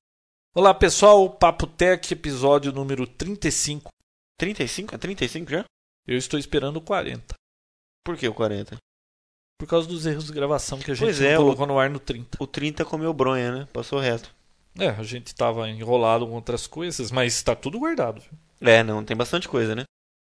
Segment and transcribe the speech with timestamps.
[0.55, 3.89] Olá pessoal, Papo Tech, episódio número 35.
[4.39, 4.95] 35?
[4.95, 5.65] É 35 já?
[6.07, 7.35] Eu estou esperando o 40.
[8.05, 8.77] Por que o 40?
[9.59, 12.37] Por causa dos erros de gravação que a gente é, colocou no ar no 30.
[12.39, 13.67] O 30 comeu bronha, né?
[13.73, 14.33] Passou reto.
[14.79, 18.21] É, a gente estava enrolado com outras coisas, mas está tudo guardado.
[18.61, 19.83] É, não, tem bastante coisa, né?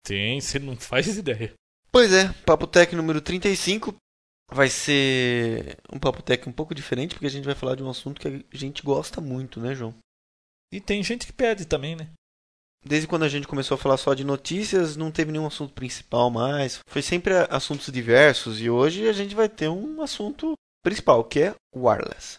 [0.05, 1.53] Tem, você não faz ideia.
[1.91, 3.95] Pois é, Papo Tech número 35
[4.51, 7.89] vai ser um Papo Tech um pouco diferente, porque a gente vai falar de um
[7.89, 9.95] assunto que a gente gosta muito, né, João?
[10.71, 12.11] E tem gente que pede também, né?
[12.87, 16.29] Desde quando a gente começou a falar só de notícias, não teve nenhum assunto principal
[16.29, 16.79] mais.
[16.87, 21.55] Foi sempre assuntos diversos e hoje a gente vai ter um assunto principal, que é
[21.75, 22.37] wireless.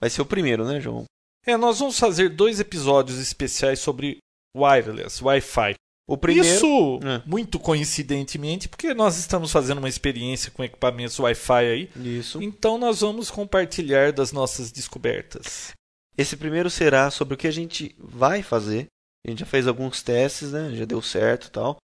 [0.00, 1.04] Vai ser o primeiro, né, João?
[1.46, 4.18] É, nós vamos fazer dois episódios especiais sobre
[4.56, 5.74] wireless, Wi-Fi.
[6.08, 6.48] O primeiro.
[6.48, 7.22] Isso, É.
[7.24, 11.90] muito coincidentemente, porque nós estamos fazendo uma experiência com equipamentos Wi-Fi aí.
[11.96, 12.42] Isso.
[12.42, 15.72] Então nós vamos compartilhar das nossas descobertas.
[16.18, 18.86] Esse primeiro será sobre o que a gente vai fazer.
[19.26, 20.70] A gente já fez alguns testes, né?
[20.74, 21.76] Já deu certo e tal.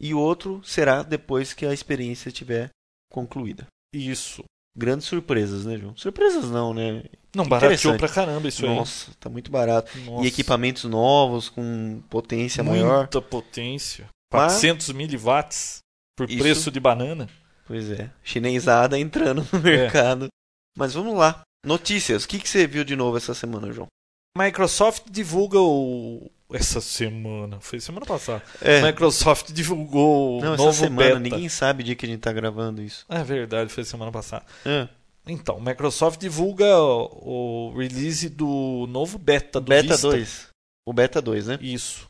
[0.00, 2.70] E outro será depois que a experiência estiver
[3.10, 3.66] concluída.
[3.94, 4.44] Isso.
[4.76, 5.96] Grandes surpresas, né, João?
[5.96, 7.04] Surpresas não, né?
[7.34, 9.90] Não, barateou pra caramba isso Nossa, tá muito barato.
[9.94, 10.02] aí.
[10.02, 10.26] E Nossa.
[10.28, 12.98] equipamentos novos com potência maior.
[13.00, 14.06] Muita potência.
[14.32, 15.78] Mas- 400 miliwatts
[16.16, 17.28] por Isso- preço de banana.
[17.66, 19.56] Pois é, chinesada entrando É.
[19.56, 20.28] no mercado.
[20.76, 21.40] Mas vamos lá.
[21.64, 22.24] Notícias.
[22.24, 23.88] O que, que você viu de novo essa semana, João?
[24.36, 26.30] Microsoft divulga o.
[26.52, 27.58] Essa semana.
[27.60, 28.42] Foi semana passada.
[28.62, 31.18] É, Microsoft divulgou o não, novo essa semana beta.
[31.20, 33.04] ninguém sabe o dia que a gente tá gravando isso.
[33.08, 34.44] É verdade, foi semana passada.
[34.64, 34.88] É.
[35.26, 40.08] Então, Microsoft divulga o, o release do novo beta do Beta Vista.
[40.08, 40.46] 2.
[40.86, 41.58] O Beta 2, né?
[41.60, 42.06] Isso.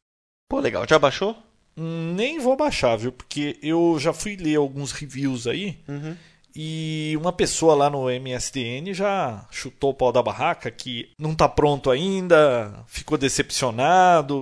[0.51, 0.85] Pô, legal.
[0.87, 1.35] Já baixou?
[1.75, 3.13] Nem vou baixar, viu?
[3.13, 6.17] Porque eu já fui ler alguns reviews aí Uhum.
[6.59, 11.47] E uma pessoa lá no MSDN já chutou o pau da barraca que não tá
[11.49, 14.41] pronto ainda, ficou decepcionado.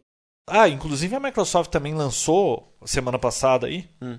[0.48, 4.18] Ah, inclusive a Microsoft também lançou semana passada aí Hum.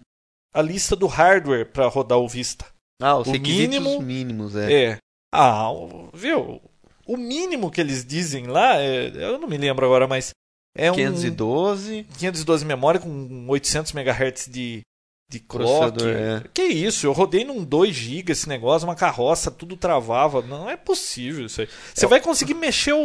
[0.54, 2.66] a lista do hardware para rodar o Vista.
[3.02, 4.74] Ah, os O mínimo- mínimos, é.
[4.92, 4.98] É.
[5.34, 6.62] Ah, o- viu?
[7.08, 10.32] O mínimo que eles dizem lá, é- eu não me lembro agora, mas
[10.76, 12.04] é um 512.
[12.18, 14.82] 512 memória com 800 MHz de,
[15.30, 15.98] de clock.
[16.04, 16.44] É.
[16.54, 17.08] Que isso?
[17.08, 20.42] Eu rodei num 2 GB esse negócio, uma carroça, tudo travava.
[20.42, 21.70] Não é possível isso aí.
[21.94, 23.00] Você É o- vai conseguir mexer o,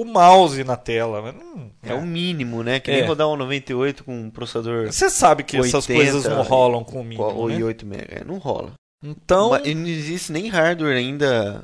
[0.00, 1.20] o mouse na tela.
[1.20, 2.80] mas não- É o mínimo, né?
[2.80, 3.06] Que nem É.
[3.06, 7.00] rodar um 98 com um processador Você sabe que essas 80 coisas não rolam com
[7.00, 7.62] o mínimo, ou né?
[7.62, 8.20] 8 mega.
[8.20, 8.72] É, não rola.
[9.04, 11.62] Então, Mas não existe nem hardware ainda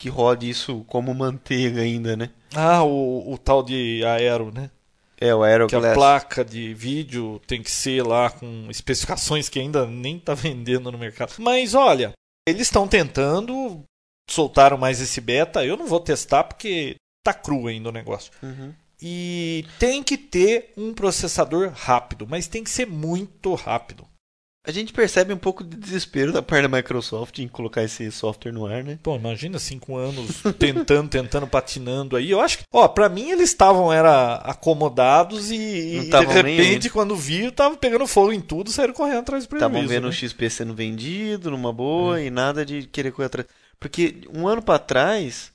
[0.00, 2.30] que rode isso como manteiga ainda, né?
[2.54, 4.70] ah, o, o tal de aero, né?
[5.22, 5.94] É, o que a Aeroglass.
[5.94, 10.98] placa de vídeo tem que ser lá com especificações que ainda nem tá vendendo no
[10.98, 11.34] mercado.
[11.38, 12.12] Mas olha,
[12.46, 13.82] eles estão tentando,
[14.28, 15.64] soltaram mais esse beta.
[15.64, 18.32] Eu não vou testar porque tá cru ainda o negócio.
[18.42, 18.74] Uhum.
[19.00, 24.06] E tem que ter um processador rápido, mas tem que ser muito rápido.
[24.64, 28.52] A gente percebe um pouco de desespero da parte da Microsoft em colocar esse software
[28.52, 28.96] no ar, né?
[29.02, 32.30] Pô, imagina cinco anos tentando, tentando, patinando aí.
[32.30, 37.16] Eu acho que, ó, pra mim eles estavam era acomodados e, e de repente quando
[37.16, 39.68] viu, tava pegando fogo em tudo, saíram correndo atrás do prejuízo.
[39.72, 40.08] Estavam vendo né?
[40.08, 42.26] o XP sendo vendido numa boa É.
[42.26, 43.48] e nada de querer correr atrás.
[43.80, 45.50] Porque um ano pra trás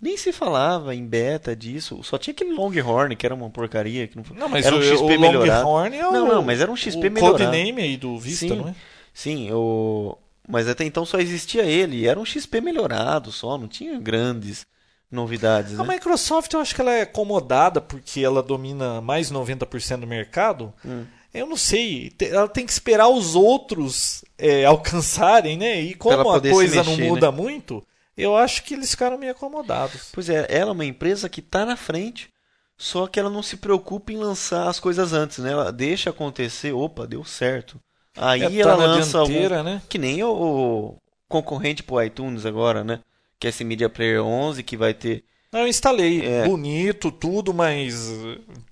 [0.00, 2.00] nem se falava em beta disso.
[2.02, 4.06] Só tinha aquele Longhorn que era uma porcaria.
[4.06, 4.24] Que não...
[4.34, 5.64] Não, mas Era um o, XP o melhorado.
[5.66, 7.44] Longhorn é o, Não, não, mas era um XP o melhorado.
[7.44, 8.56] codename aí do Vista, Sim.
[8.56, 8.74] não é?
[9.12, 10.16] Sim, o...
[10.46, 12.06] mas até então só existia ele.
[12.06, 14.64] Era um XP melhorado só, não tinha grandes
[15.10, 15.94] novidades, A né?
[15.94, 20.72] Microsoft eu acho que ela é acomodada porque ela domina mais 90% do mercado.
[20.84, 21.04] Hum.
[21.32, 25.80] Eu não sei, ela tem que esperar os outros é, alcançarem, né?
[25.80, 27.08] E como a coisa não mexer, né?
[27.08, 27.84] muda muito,
[28.18, 30.08] eu acho que eles ficaram meio acomodados.
[30.12, 32.28] Pois é, ela é uma empresa que está na frente,
[32.76, 35.52] só que ela não se preocupa em lançar as coisas antes, né?
[35.52, 37.80] Ela deixa acontecer, opa, deu certo.
[38.16, 39.30] Aí É, ela tá na lança algum...
[39.32, 39.82] dianteira, né?
[39.88, 40.96] Que nem o, o
[41.28, 43.00] concorrente pro iTunes agora, né?
[43.38, 45.22] Que é esse Media Player 11 que vai ter...
[45.52, 46.44] Não, eu instalei, É.
[46.44, 48.12] bonito, tudo, mas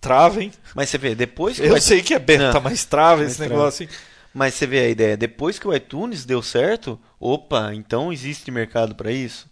[0.00, 0.52] trava, hein?
[0.74, 3.36] Mas você vê, depois que Eu o sei que é beta, Não, mas trava esse
[3.36, 3.50] trava.
[3.54, 3.88] negócio, hein?
[4.36, 8.94] Mas você vê a ideia, depois que o iTunes deu certo, opa, então existe mercado
[8.94, 9.50] para isso.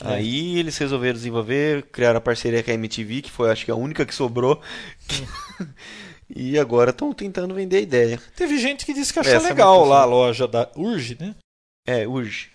[0.00, 0.14] É.
[0.14, 3.74] Aí eles resolveram desenvolver, criaram a parceria com a MTV, que foi acho que a
[3.74, 4.60] única que sobrou.
[6.34, 8.20] E agora estão tentando vender a ideia.
[8.34, 11.14] Teve gente que disse que achou Essa é legal muito lá a loja da Urge,
[11.20, 11.34] né?
[11.86, 12.50] É, urge.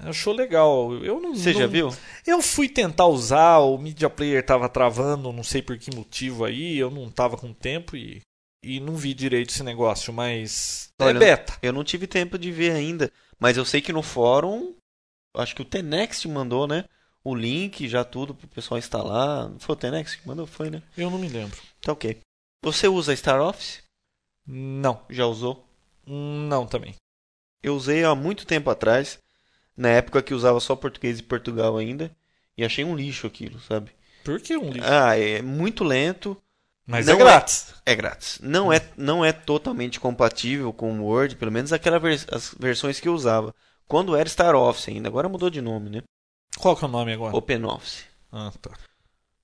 [0.00, 0.92] Achou legal.
[0.94, 1.94] Eu não, Você já não- viu?
[2.26, 6.76] Eu fui tentar usar, o Media Player tava travando, não sei por que motivo aí,
[6.76, 8.20] eu não tava com tempo e,
[8.62, 11.58] e não vi direito esse negócio, mas Olha, é beta.
[11.62, 14.74] Eu não tive tempo de ver ainda, mas eu sei que no fórum,
[15.34, 16.84] acho que o Tenex mandou, né?
[17.24, 19.50] O link, já tudo pro pessoal instalar.
[19.58, 20.46] Foi o Tenex que mandou?
[20.46, 20.82] Foi, né?
[20.96, 21.60] Eu não me lembro.
[21.80, 22.18] Tá ok.
[22.64, 23.82] Você usa Star Office?
[24.46, 25.66] Não, Já usou?
[26.04, 26.94] não também.
[27.62, 29.18] Eu usei há muito tempo atrás,
[29.76, 32.10] na época que usava só português e Portugal ainda,
[32.58, 33.92] e achei um lixo aquilo, sabe?
[34.24, 34.88] Por que um livro?
[34.88, 36.36] Ah, é muito lento,
[36.86, 37.74] mas não é é- grátis.
[37.86, 38.38] é grátis.
[38.42, 42.98] Não é, não é totalmente compatível com o Word, pelo menos aquela vers- as versões
[43.00, 43.54] que eu usava.
[43.86, 46.02] Quando era Star Office ainda, agora mudou de nome, né?
[46.58, 47.36] Qual que é o nome agora?
[47.36, 48.04] OpenOffice.
[48.30, 48.70] Ah, tá.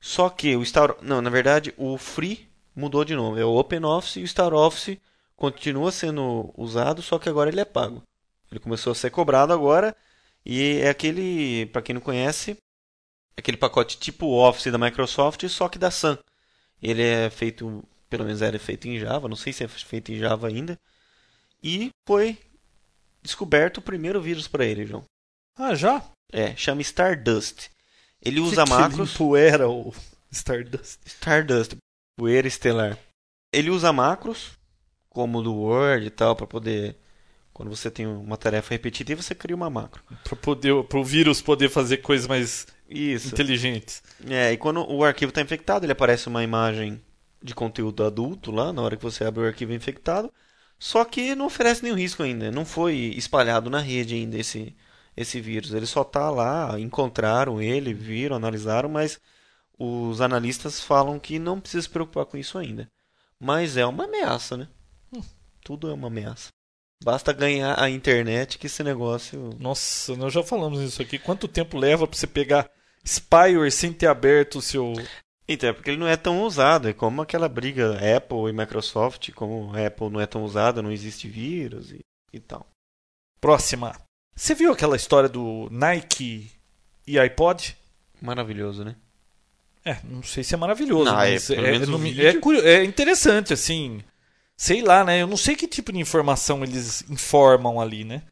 [0.01, 3.41] Só que o Star, não, na verdade, o Free mudou de nome.
[3.41, 4.99] É o OpenOffice e o Star Office
[5.37, 8.03] continua sendo usado, só que agora ele é pago.
[8.51, 9.95] Ele começou a ser cobrado agora
[10.45, 12.57] e é aquele, para quem não conhece,
[13.37, 16.17] aquele pacote tipo Office da Microsoft, só que da Sun.
[16.83, 20.19] Ele é feito, pelo menos era feito em Java, não sei se é feito em
[20.19, 20.79] Java ainda.
[21.63, 22.39] E foi
[23.23, 25.05] descoberto o primeiro vírus para ele, João.
[25.57, 26.03] Ah, já?
[26.33, 27.69] É, chama Stardust.
[28.23, 29.15] Ele usa que que macros.
[29.15, 29.93] empoeira o
[30.31, 31.01] Stardust.
[31.05, 31.77] Stardust,
[32.17, 32.99] poeira estelar.
[33.53, 34.53] Ele usa macros,
[35.09, 36.97] como o do Word e tal, para poder.
[37.53, 40.01] Quando você tem uma tarefa repetitiva, você cria uma macro.
[40.23, 40.37] Para
[40.85, 43.29] pro vírus poder fazer coisas mais Isso.
[43.29, 44.03] inteligentes.
[44.29, 47.01] É, e quando o arquivo está infectado, ele aparece uma imagem
[47.43, 50.33] de conteúdo adulto lá, na hora que você abre o arquivo infectado.
[50.79, 52.51] Só que não oferece nenhum risco ainda.
[52.51, 54.77] Não foi espalhado na rede ainda esse,
[55.17, 55.73] esse vírus.
[55.73, 59.21] Ele só está lá, encontraram ele, viram, analisaram, mas
[59.79, 62.91] os analistas falam que não precisa se preocupar com isso ainda.
[63.41, 64.69] Mas é uma ameaça, né?
[65.65, 66.49] Tudo é uma ameaça.
[67.05, 69.51] Basta ganhar a internet que esse negócio.
[69.59, 71.19] Nossa, nós já falamos isso aqui.
[71.19, 72.69] Quanto tempo leva para você pegar
[73.09, 74.93] Spyware sem ter aberto o seu.
[75.49, 76.89] Então, é porque ele não é tão usado.
[76.89, 79.31] É como aquela briga Apple e Microsoft.
[79.33, 82.01] Como a Apple não é tão usada, não existe vírus e,
[82.33, 82.67] e tal.
[83.41, 83.95] Próxima.
[84.37, 86.51] Você viu aquela história do Nike
[87.07, 87.77] e iPod?
[88.21, 88.95] Maravilhoso, né?
[89.85, 92.61] É, não sei se é maravilhoso, Não, é, mas é, menos o não me- vídeo-
[92.63, 94.03] é é interessante, assim.
[94.57, 95.23] Sei lá, né?
[95.23, 98.23] Eu não sei que tipo de informação eles informam ali, né?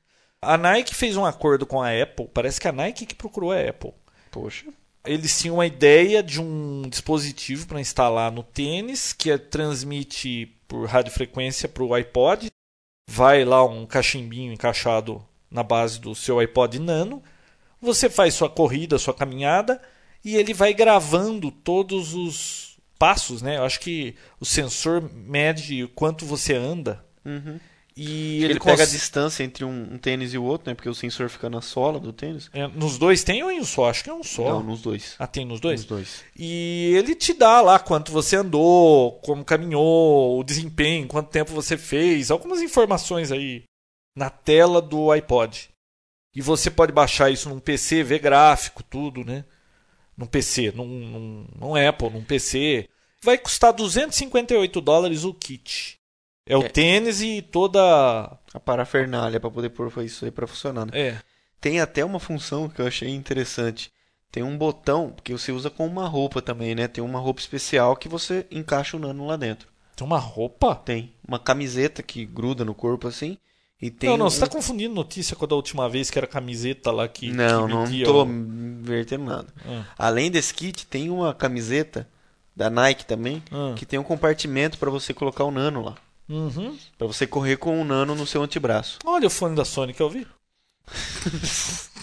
[0.43, 2.29] A Nike fez um acordo com a Apple.
[2.35, 3.93] Parece que a Nike que procurou a Apple.
[4.41, 4.67] Poxa.
[5.05, 10.87] Eles tinham a ideia de um dispositivo para instalar no tênis que é- transmite por
[10.89, 12.49] radiofrequência para o iPod.
[13.09, 17.23] Vai lá um cachimbinho encaixado na base do seu iPod Nano.
[17.81, 19.81] Você faz sua corrida, sua caminhada
[20.25, 23.59] e ele vai gravando todos os passos, né?
[23.59, 27.59] Eu acho que o sensor mede o quanto você anda Uhum.
[27.97, 30.75] E Ele, ele, pega a distância entre um, um tênis e o outro, né?
[30.75, 32.51] Porque o sensor fica na sola do tênis.
[32.53, 33.89] É, nos dois tem ou em um só?
[33.89, 34.51] Acho que é um só.
[34.51, 35.15] Não, nos dois.
[35.19, 35.81] Ah, tem nos dois?
[35.81, 36.25] Nos dois.
[36.39, 41.79] E ele te dá lá quanto você andou, como caminhou, o desempenho, quanto tempo você
[41.79, 43.65] fez, algumas informações aí
[44.15, 45.71] na tela do iPod.
[46.35, 49.47] E você pode baixar isso num PC, ver gráfico, tudo, né?
[50.15, 52.91] Num PC, num, num, num Apple, num PC.
[53.23, 55.96] Vai custar 258 dólares o kit.
[56.47, 56.69] É o É.
[56.69, 57.81] tênis e toda.
[58.55, 60.87] A parafernália para poder pôr isso aí para funcionar.
[60.87, 60.93] né?
[60.95, 61.19] É.
[61.61, 63.91] Tem até uma função que eu achei interessante.
[64.31, 66.87] Tem um botão que você usa com uma roupa também, né?
[66.87, 69.69] Tem uma roupa especial que você encaixa o nano lá dentro.
[69.97, 70.75] Tem uma roupa?
[70.75, 73.39] Tem uma camiseta que gruda no corpo assim.
[73.81, 74.31] E tem não, não, um...
[74.31, 77.31] você tá confundindo notícia com a da última vez que era camiseta lá que.
[77.31, 79.49] Não, que não media tô o- invertendo nada.
[79.67, 82.09] Ah, Além desse kit, tem uma camiseta
[82.55, 83.75] da Nike também ah.
[83.75, 85.95] que tem um compartimento para você colocar o nano lá.
[86.29, 86.77] Uhum.
[86.99, 88.99] Para você correr com o nano no seu antebraço.
[89.05, 90.27] Olha o fone da Sony que eu vi.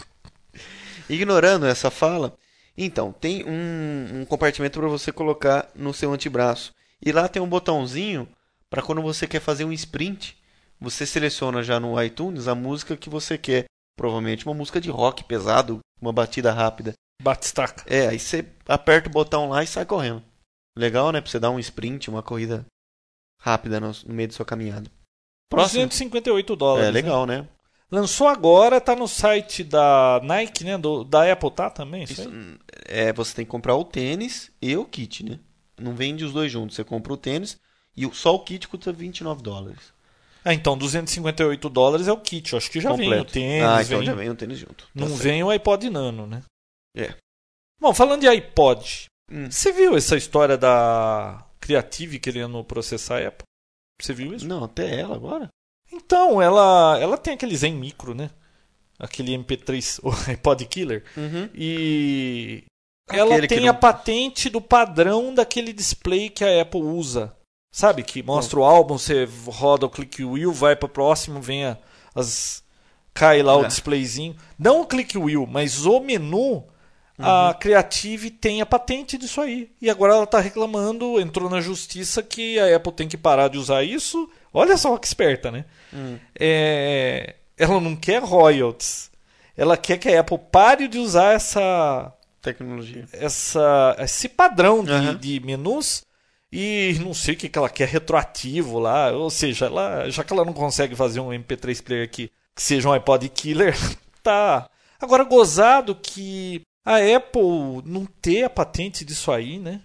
[1.10, 2.38] Ignorando essa fala,
[2.77, 6.74] então, tem um, um compartimento para você colocar no seu antebraço.
[7.01, 8.27] E lá tem um botãozinho
[8.70, 10.38] para quando você quer fazer um sprint,
[10.80, 13.65] você seleciona já no iTunes a música que você quer.
[13.96, 16.94] Provavelmente uma música de rock pesado, uma batida rápida.
[17.22, 17.84] Batistaca.
[17.86, 20.24] É, aí você aperta o botão lá e sai correndo.
[20.75, 21.22] Legal, né?
[21.22, 22.65] Pra você dar um sprint, uma corrida
[23.44, 24.90] rápida no, no meio da sua caminhada.
[25.50, 25.82] Próximo.
[25.86, 26.84] 258 dólares.
[26.90, 26.94] É né?
[26.94, 27.46] legal, né?
[27.92, 30.78] Lançou agora, tá no site da Nike, né?
[30.78, 32.04] Do, da Apple, tá também?
[32.04, 32.58] Isso Isso, aí?
[32.88, 35.40] é, você tem que comprar o tênis e o kit, né?
[35.80, 36.76] Não vende os dois juntos.
[36.76, 37.60] Você compra o tênis
[37.96, 39.94] e o- só o kit custa 29 dólares.
[40.46, 42.54] Ah, então 258 dólares é o kit.
[42.54, 43.34] Eu acho que já vem o completo.
[43.34, 44.86] tênis, ah, então vem- já vem o tênis junto.
[44.86, 45.22] Tá não certo.
[45.22, 46.42] vem o iPod Nano, né?
[46.98, 47.14] É.
[47.80, 49.52] Bom, falando de iPod, Hum.
[49.52, 53.46] você viu essa história da Creative querendo processar a Apple.
[54.01, 54.46] Você viu isso?
[54.46, 55.48] Não, até ela agora.
[55.91, 58.29] Então, ela, ela tem aquele Zen Micro, né?
[59.00, 61.05] Aquele MP3, o iPod Killer.
[61.15, 61.50] Uhum.
[61.53, 62.63] E
[63.08, 67.34] Aquele ela que tem não- a patente do padrão daquele display que a Apple usa.
[67.74, 68.03] Sabe?
[68.03, 71.77] Que mostra o álbum, você roda o click wheel, vai para próximo, vem a-
[72.13, 72.62] as.
[73.13, 73.67] Cai lá o É.
[73.67, 74.36] displayzinho.
[74.60, 76.67] Não o click wheel, mas o menu.
[77.17, 79.70] A Creative tem a patente disso aí.
[79.82, 83.58] E agora ela está reclamando, entrou na justiça que a Apple tem que parar de
[83.58, 84.29] usar isso.
[84.51, 85.65] Olha só que esperta, né?
[85.93, 86.17] Hum.
[86.39, 89.12] É, ela não quer royalties.
[89.55, 93.08] Ela quer que a Apple pare de usar essa, Tecnologia.
[93.13, 95.15] essa, esse padrão de, Aham.
[95.15, 96.03] de menus
[96.51, 99.12] e não sei o que, que ela quer retroativo lá.
[99.12, 102.89] Ou seja, ela, já que ela não consegue fazer um MP3 player aqui que seja
[102.89, 103.75] um iPod killer,
[104.24, 104.67] tá.
[105.00, 109.82] Agora, gozado que a Apple não ter a patente disso aí, né?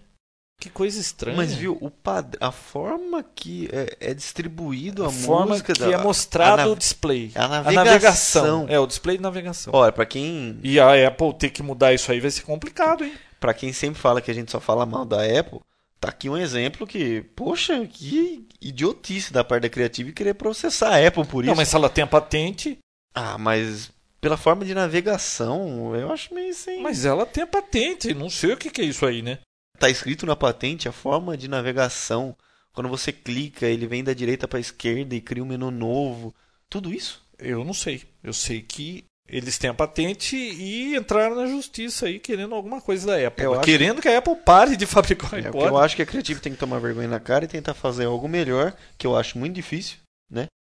[0.61, 1.37] Que coisa estranha.
[1.37, 2.37] Mas viu, o pad...
[2.41, 5.93] a forma que é, é distribuído a, a forma música que da...
[5.93, 7.31] é mostrado a nav- o display.
[7.37, 8.67] a navegação.
[8.69, 9.73] É, o display de navegação.
[9.73, 13.13] Olha, pra quem E a Apple ter que mudar isso aí vai ser complicado, hein?
[13.39, 15.61] para quem sempre fala que a gente só fala mal da Apple,
[16.01, 21.07] tá aqui um exemplo que, poxa, que idiotice da parte da Creative querer processar a
[21.07, 21.51] Apple por isso.
[21.51, 22.79] Não, mas se ela tem a patente,
[23.15, 26.83] Ah, mas pela forma de navegação, eu acho meio sem.
[26.83, 28.13] mas ela tem a patente.
[28.15, 29.39] Não sei o que, que é isso aí, né?
[29.79, 32.37] Tá escrito na patente a forma de navegação.
[32.73, 36.35] Quando você clica, ele vem da direita para esquerda e cria um menu novo.
[36.69, 37.25] Tudo isso?
[37.39, 38.03] Eu não sei.
[38.23, 43.07] Eu sei que eles têm a patente e entraram na justiça aí querendo alguma coisa
[43.07, 43.45] da Apple.
[43.45, 44.09] Eu querendo que...
[44.09, 45.67] a Apple pare de fabricar É, que iPod.
[45.67, 48.27] eu acho que a Creative tem que tomar vergonha na cara e tentar fazer algo
[48.29, 49.99] melhor, que eu acho muito difícil?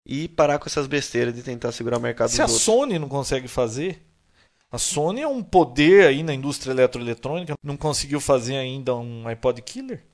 [0.07, 2.63] E parar com essas besteiras de tentar segurar o mercado Se a outros.
[2.63, 4.01] Sony não consegue fazer,
[4.71, 9.61] a Sony é um poder aí na indústria eletroeletrônica, não conseguiu fazer ainda um iPod
[9.63, 10.05] killer.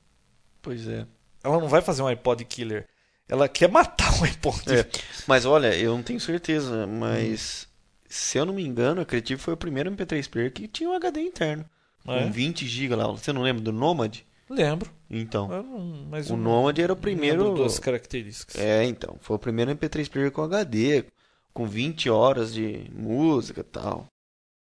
[0.61, 1.06] Pois é.
[1.42, 2.87] Ela não vai fazer um iPod killer.
[3.28, 4.62] Ela quer matar um iPod.
[4.72, 4.87] É.
[5.26, 7.68] Mas olha, eu não tenho certeza, mas
[8.08, 10.94] se eu não me engano, a Creative foi o primeiro MP3 player que tinha um
[10.94, 11.64] HD interno.
[12.06, 12.25] É?
[12.25, 13.06] Com 20 GB lá.
[13.06, 14.18] Você não lembra do Nomad?
[14.52, 14.90] Lembro.
[15.11, 15.49] Então.
[15.49, 17.56] Não- mas O Nomad era o primeiro.
[17.56, 18.56] das características.
[18.61, 19.16] É, então.
[19.21, 21.04] Foi o primeiro MP3 player com HD,
[21.52, 24.06] com 20 horas de música e tal.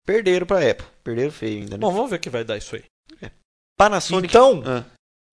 [0.06, 0.86] Perderam pra Apple.
[1.02, 1.80] Perderam feio ainda, né?
[1.80, 2.84] Bom, vamos ver o que vai dar isso aí.
[3.76, 4.28] Panasonic.
[4.32, 4.84] Então, Ah,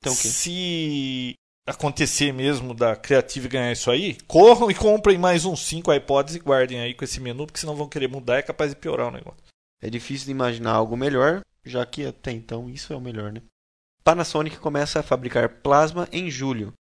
[0.01, 1.35] então se
[1.67, 6.39] acontecer mesmo da Creative ganhar isso aí, corram e comprem mais uns 5 iPods e
[6.39, 9.07] guardem aí com esse menu, porque senão vão querer mudar e é capaz de piorar
[9.07, 9.39] o negócio.
[9.81, 13.41] É difícil de imaginar algo melhor, já que até então isso é o melhor, né?
[14.03, 16.73] Panasonic começa a fabricar plasma em julho.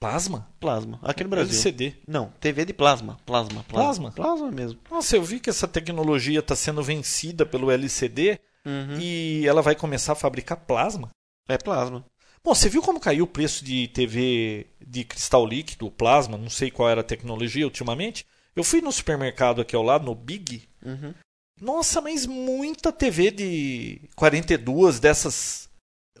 [0.00, 0.48] Plasma?
[0.60, 0.98] Plasma.
[1.02, 1.54] Aqui no Brasil.
[1.54, 1.94] LCD.
[2.06, 3.18] Não, TV de plasma.
[3.24, 3.64] Plasma.
[3.64, 4.10] Plasma?
[4.12, 4.78] Plasma mesmo.
[4.90, 8.98] Nossa, eu vi que essa tecnologia está sendo vencida pelo LCD Uhum.
[8.98, 11.10] e ela vai começar a fabricar plasma.
[11.48, 12.04] É plasma.
[12.42, 16.36] Bom, você viu como caiu o preço de TV de cristal líquido, plasma?
[16.38, 18.26] Não sei qual era a tecnologia ultimamente.
[18.56, 20.68] Eu fui no supermercado aqui ao lado, no Big.
[20.84, 21.14] Uhum.
[21.60, 25.68] Nossa, mas muita TV de 42 dessas,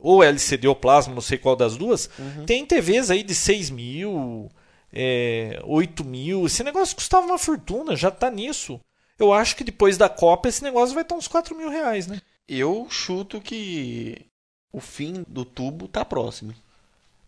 [0.04, 2.10] ou LCD ou plasma, não sei qual das duas.
[2.18, 2.44] Uhum.
[2.44, 4.50] Tem TVs aí de 6 mil,
[4.92, 6.44] é, 8 mil.
[6.44, 8.78] Esse negócio custava uma fortuna, já tá nisso.
[9.18, 12.20] Eu acho que depois da Copa esse negócio vai estar uns 4 mil reais, né?
[12.46, 14.26] Eu chuto que
[14.70, 16.54] o fim do tubo tá próximo.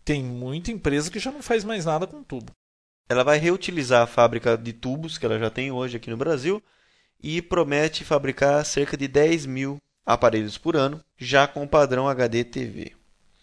[0.05, 2.51] Tem muita empresa que já não faz mais nada com tubo.
[3.09, 6.61] Ela vai reutilizar a fábrica de tubos que ela já tem hoje aqui no Brasil
[7.23, 12.43] e promete fabricar cerca de 10 mil aparelhos por ano, já com o padrão HD
[12.45, 12.93] TV.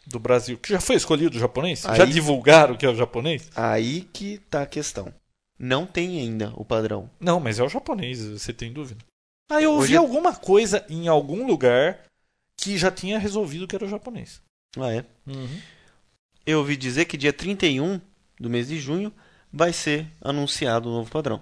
[0.06, 1.86] do Brasil, que já foi escolhido o japonês?
[1.86, 3.48] Aí- Já divulgaram que é o japonês?
[3.56, 5.10] Aí que tá a questão.
[5.58, 7.08] Não tem ainda o padrão.
[7.18, 9.02] Não, mas é o japonês, você tem dúvida?
[9.48, 12.00] Ah, eu ouvi Hoje é- alguma coisa em algum lugar
[12.54, 14.42] que já tinha resolvido que era o japonês.
[14.78, 15.06] Ah, é?
[15.26, 15.58] Uhum.
[16.44, 17.98] Eu ouvi dizer que dia 31
[18.38, 19.10] do mês de junho
[19.50, 21.40] vai ser anunciado o novo padrão.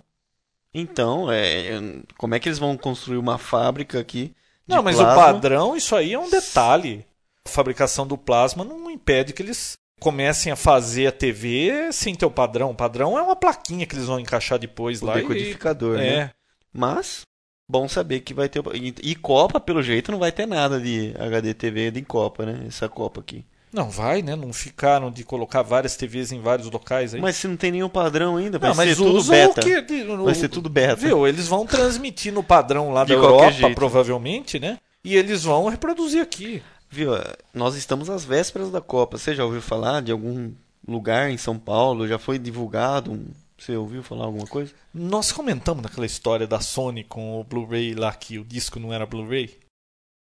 [0.73, 1.71] Então, é,
[2.17, 4.33] como é que eles vão construir uma fábrica aqui?
[4.77, 5.13] Não, mas plasma?
[5.15, 7.05] o padrão, isso aí é um detalhe.
[7.47, 12.27] A fabricação do plasma não impede que eles comecem a fazer a TV sem ter
[12.27, 12.71] o padrão.
[12.71, 15.19] O padrão é uma plaquinha que eles vão encaixar depois O lá.
[15.19, 16.07] e- decodificador, né?
[16.17, 16.31] É.
[16.73, 17.23] Mas,
[17.71, 18.61] bom saber que vai ter.
[18.61, 22.47] o- E, e Copa, pelo jeito, não vai ter nada de HD TV de Copa,
[22.47, 22.65] né?
[22.67, 23.45] Essa Copa aqui.
[23.73, 24.37] Não vai, né?
[24.37, 27.21] Não ficaram de colocar várias TVs em vários locais aí.
[27.21, 29.61] Mas se não tem nenhum padrão ainda, vai não, mas ser tudo beta.
[29.61, 30.03] o que.
[30.03, 30.97] o- Vai ser tudo beta.
[30.97, 31.27] Viu?
[31.27, 33.75] Eles vão transmitir no padrão lá De da Europa, jeito.
[33.75, 34.79] provavelmente, né?
[35.03, 36.63] E eles vão reproduzir aqui.
[36.91, 37.13] Viu?
[37.55, 39.17] Nós estamos às vésperas da Copa.
[39.17, 40.53] Você já ouviu falar de algum
[40.87, 42.07] lugar em São Paulo?
[42.07, 43.11] Já foi divulgado?
[43.11, 43.27] um-
[43.59, 44.73] Você ouviu falar alguma coisa?
[44.93, 49.07] Nós comentamos naquela história da Sony com o Blu-ray lá que o disco não era
[49.07, 49.57] Blu-ray.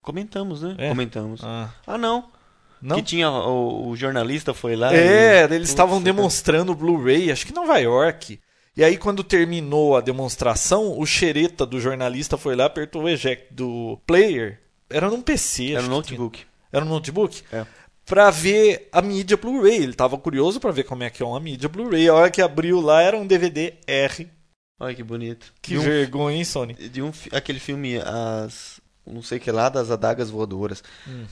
[0.04, 0.76] Comentamos, né?
[0.78, 0.90] É?
[0.90, 1.42] Comentamos.
[1.44, 1.70] Ah.
[1.86, 2.30] Ah, não.
[2.82, 2.96] Não?
[2.98, 4.94] Que tinha o, o jornalista foi lá.
[4.94, 8.40] É, e- eles estavam demonstrando o Blu-ray, acho que em Nova York.
[8.76, 13.54] E aí, quando terminou a demonstração, o xereta do jornalista foi lá, apertou o eject
[13.54, 14.60] do player.
[14.90, 16.20] Era num PC, Era acho um que tinha.
[16.20, 16.46] notebook.
[16.72, 17.44] Era um notebook?
[17.52, 17.66] É.
[18.06, 19.76] Pra ver a mídia Blu-ray.
[19.84, 22.08] Ele tava curioso pra ver como é que é uma mídia Blu-ray.
[22.08, 24.28] A hora que abriu lá era um DVD R.
[24.80, 25.54] Olha que bonito.
[25.62, 26.74] Que um, vergonha, hein, Sony?
[26.74, 30.84] de um aquele filme as não sei que lá das adagas voadoras.
[31.08, 31.26] Hum.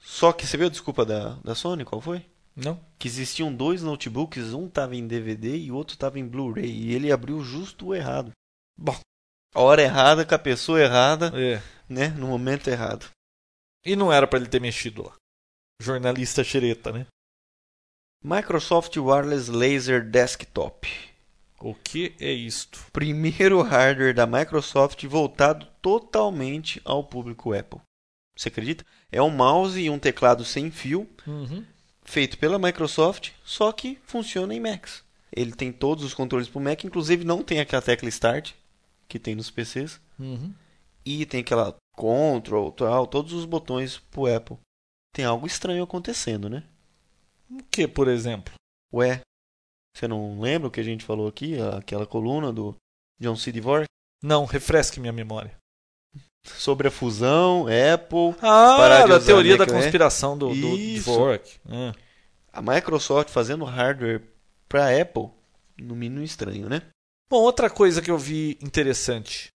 [0.00, 2.24] Só que você viu a desculpa da, da Sony, qual foi?
[2.56, 2.80] Não?
[2.98, 6.94] Que existiam dois notebooks, um tava em DVD e o outro tava em Blu-ray e
[6.94, 8.32] ele abriu justo o errado.
[8.76, 8.98] Bom.
[9.54, 11.62] A hora errada, com a pessoa errada, É.
[11.88, 13.08] né, no momento errado.
[13.84, 15.14] E não era pra ele ter mexido lá.
[15.80, 17.06] Jornalista xereta, né?
[18.22, 20.88] Microsoft Wireless Laser Desktop.
[21.58, 22.78] O que é isto?
[22.92, 27.80] Primeiro hardware da Microsoft voltado totalmente ao público Apple.
[28.40, 28.86] Você acredita?
[29.12, 31.62] É um mouse e um teclado sem fio, Uhum.
[32.02, 35.04] feito pela Microsoft, só que funciona em Macs.
[35.30, 38.52] Ele tem todos os controles para o Mac, inclusive não tem aquela tecla Start
[39.06, 40.54] que tem nos PCs Uhum.
[41.04, 44.56] e tem aquela Control, tal, todos os botões para o Apple.
[45.14, 46.64] Tem algo estranho acontecendo, né?
[47.50, 48.54] O que, por exemplo?
[48.90, 49.20] Ué,
[49.94, 52.74] você não lembra o que a gente falou aqui, aquela coluna do
[53.20, 53.52] John C.
[53.52, 53.84] Dvorak
[54.22, 55.59] Não, refresque minha memória.
[56.42, 60.76] Sobre a fusão Apple Ah, Parar de da usar teoria da conspiração do, do.
[60.94, 61.60] Dvorak.
[61.68, 61.94] Ah.
[62.52, 64.22] a Microsoft fazendo hardware
[64.68, 65.28] para Apple,
[65.78, 66.82] no mínimo estranho, né?
[67.28, 69.50] Bom, outra coisa que eu vi interessante.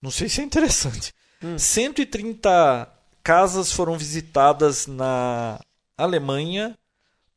[0.00, 1.12] Não sei se é interessante.
[1.42, 1.58] Hum.
[1.58, 2.88] 130
[3.22, 5.60] casas foram visitadas na
[5.96, 6.76] Alemanha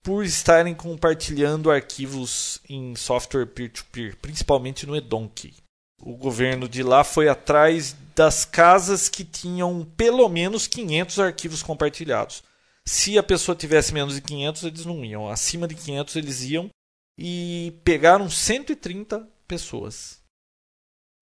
[0.01, 5.53] por estarem compartilhando arquivos em software peer-to-peer, principalmente no Edonkey.
[6.01, 12.43] O governo de lá foi atrás das casas que tinham pelo menos 500 arquivos compartilhados.
[12.87, 15.27] Se a pessoa tivesse menos de 500, eles não iam.
[15.27, 16.69] Acima de 500, eles iam.
[17.17, 20.21] E pegaram 130 pessoas.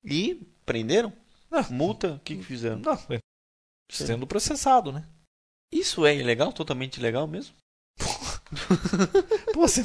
[0.04, 1.14] E prenderam?
[1.50, 1.64] Não.
[1.70, 2.14] Multa?
[2.14, 2.80] O que, que fizeram?
[2.80, 3.20] Não, é
[3.90, 5.08] sendo processado, né?
[5.72, 6.52] Isso é ilegal?
[6.52, 7.56] Totalmente ilegal mesmo?
[9.54, 9.84] Pô, você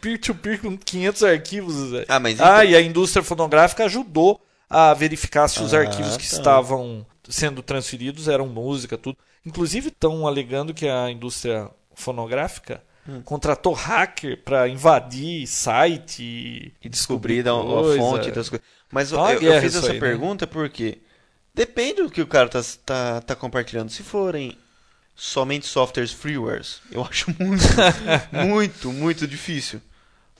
[0.00, 1.90] peer-to-peer com 500 arquivos.
[1.90, 2.06] velho.
[2.08, 6.28] Ah, mas Ah, e a indústria fonográfica ajudou a verificar se os Ah, arquivos que
[6.28, 6.36] tá.
[6.36, 9.18] estavam sendo transferidos eram música, tudo.
[9.44, 13.22] Inclusive, estão alegando que a indústria fonográfica Hum.
[13.24, 17.52] contratou hacker para invadir site e, e descobrir a
[17.96, 18.66] fonte das coisas.
[18.90, 20.00] Mas Tá eu, eu fiz essa aí, né?
[20.00, 20.98] pergunta porque
[21.54, 23.90] depende do que o cara tá, tá, tá compartilhando.
[23.90, 24.58] Se forem
[25.16, 27.64] somente softwares freewares, eu acho muito,
[28.46, 29.80] muito, muito difícil.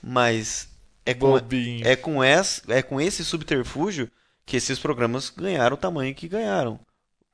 [0.01, 0.69] Mas
[1.05, 1.85] é com, Bobinho.
[1.87, 4.09] é com, esse, é com esse subterfúgio
[4.45, 6.79] que esses programas ganharam o tamanho que ganharam.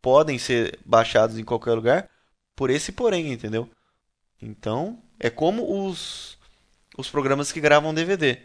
[0.01, 2.10] Podem ser baixados em qualquer lugar
[2.56, 3.69] por esse porém, entendeu?
[4.41, 6.38] Então, é como os,
[6.97, 8.39] os programas que gravam DVD.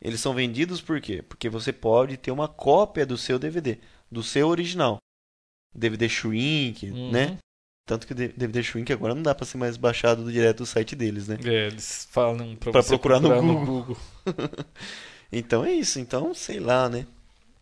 [0.00, 1.22] Eles são vendidos por quê?
[1.22, 3.78] Porque você pode ter uma cópia do seu DVD,
[4.10, 4.98] do seu original.
[5.74, 7.10] DVD Shrink, Uhum.
[7.10, 7.38] né?
[7.88, 10.94] Tanto que o DVD Shrink agora não dá pra ser mais baixado direto do site
[10.94, 11.38] deles, né?
[11.42, 13.96] É, eles falam pra, Pra você procurar no Google.
[15.32, 15.98] Então é isso.
[15.98, 17.06] Então, sei lá, né?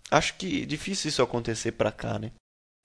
[0.09, 2.31] Acho que é difícil isso acontecer pra cá, né?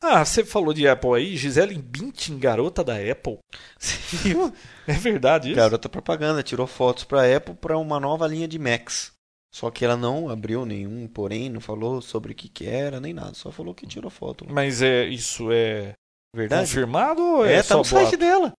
[0.03, 3.37] Ah, você falou de Apple aí, Gisele Bündchen, garota da Apple.
[3.77, 4.53] Você viu?
[4.87, 5.55] É verdade isso?
[5.55, 9.11] Garota propaganda tirou fotos pra Apple pra uma nova linha de Macs.
[9.53, 13.13] Só que ela não abriu nenhum, porém, não falou sobre o que que era, nem
[13.13, 13.35] nada.
[13.35, 14.45] Só falou que tirou foto.
[14.49, 15.93] Mas é isso é
[16.35, 16.61] Verdade?
[16.67, 18.17] confirmado ou é, É, tá no site boato?
[18.17, 18.53] dela.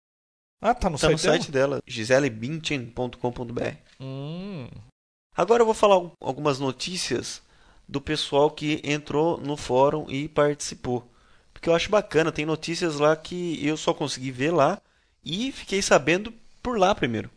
[0.60, 1.36] Ah, tá no tá site no dela?
[1.36, 3.76] site dela, giselebinchen.com.br.
[4.00, 4.68] Hum,
[5.34, 7.40] Agora eu vou falar al- algumas notícias
[7.88, 11.08] do pessoal que entrou no fórum e participou.
[11.52, 14.80] Porque eu acho bacana, tem notícias lá que eu só consegui ver lá
[15.24, 16.32] e fiquei sabendo
[16.62, 17.30] por lá primeiro.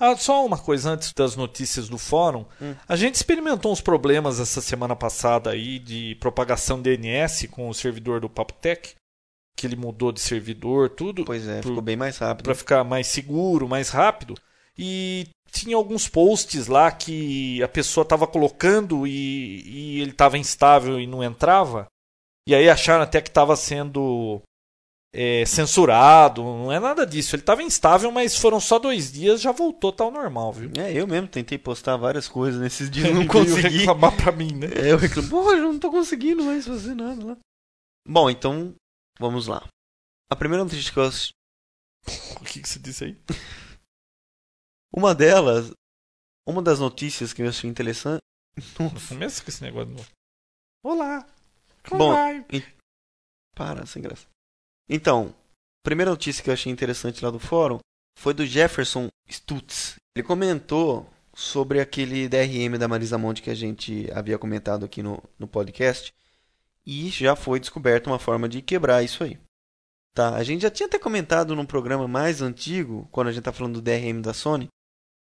[0.00, 2.44] Ah, só uma coisa antes das notícias do fórum.
[2.60, 2.74] Hum.
[2.88, 8.20] A gente experimentou uns problemas essa semana passada aí de propagação DNS com o servidor
[8.20, 8.94] do Papotec,
[9.56, 12.44] que ele mudou de servidor, tudo, Pois é, Por- ficou bem mais rápido.
[12.44, 14.34] para ficar mais seguro, mais rápido.
[14.76, 20.98] E tinha alguns posts lá que a pessoa estava colocando e, e ele estava instável
[20.98, 21.86] e não entrava.
[22.48, 24.40] E aí acharam até que estava sendo
[25.14, 26.42] é, censurado.
[26.42, 27.36] Não é nada disso.
[27.36, 30.70] Ele estava instável, mas foram só dois dias, já voltou, tá ao normal, viu?
[30.78, 33.78] É, eu mesmo tentei postar várias coisas nesses dias, não consegui.
[33.78, 34.68] reclamar pra mim, né?
[34.74, 37.36] É, eu reclamo, pô, eu não tô conseguindo mais fazer nada lá.
[38.08, 38.74] Bom, então,
[39.22, 39.66] vamos lá.
[40.30, 41.32] A primeira notícia que eu ass-
[42.40, 43.16] O que, que você disse aí?
[44.94, 45.72] Uma delas,
[46.46, 48.20] uma das notícias que eu achei interessante.
[49.08, 50.08] Começa com esse negócio de novo.
[50.84, 51.26] Olá!
[51.88, 52.44] Como Bom, vai?
[53.56, 54.26] Para, sem graça.
[54.88, 55.34] Então,
[55.82, 57.78] primeira notícia que eu achei interessante lá do fórum
[58.18, 59.96] foi do Jefferson Stutz.
[60.14, 65.22] Ele comentou sobre aquele DRM da Marisa Monte que a gente havia comentado aqui no,
[65.38, 66.12] no podcast.
[66.84, 69.38] E já foi descoberta uma forma de quebrar isso aí.
[70.14, 73.52] Tá, a gente já tinha até comentado num programa mais antigo, quando a gente está
[73.52, 74.68] falando do DRM da Sony,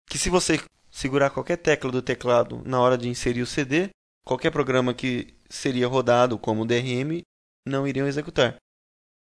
[0.10, 0.60] que se você
[0.92, 3.90] segurar qualquer tecla do teclado na hora de inserir o CD,
[4.26, 7.22] qualquer programa que seria rodado como DRM
[7.66, 8.58] não iriam executar.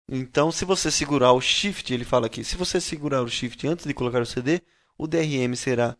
[0.09, 3.87] Então, se você segurar o Shift, ele fala aqui, se você segurar o Shift antes
[3.87, 4.61] de colocar o CD,
[4.99, 5.97] o DRM será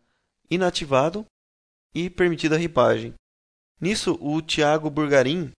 [0.49, 1.25] inativado
[1.93, 3.13] e permitida a ripagem.
[3.79, 5.51] Nisso, o Thiago Burgarim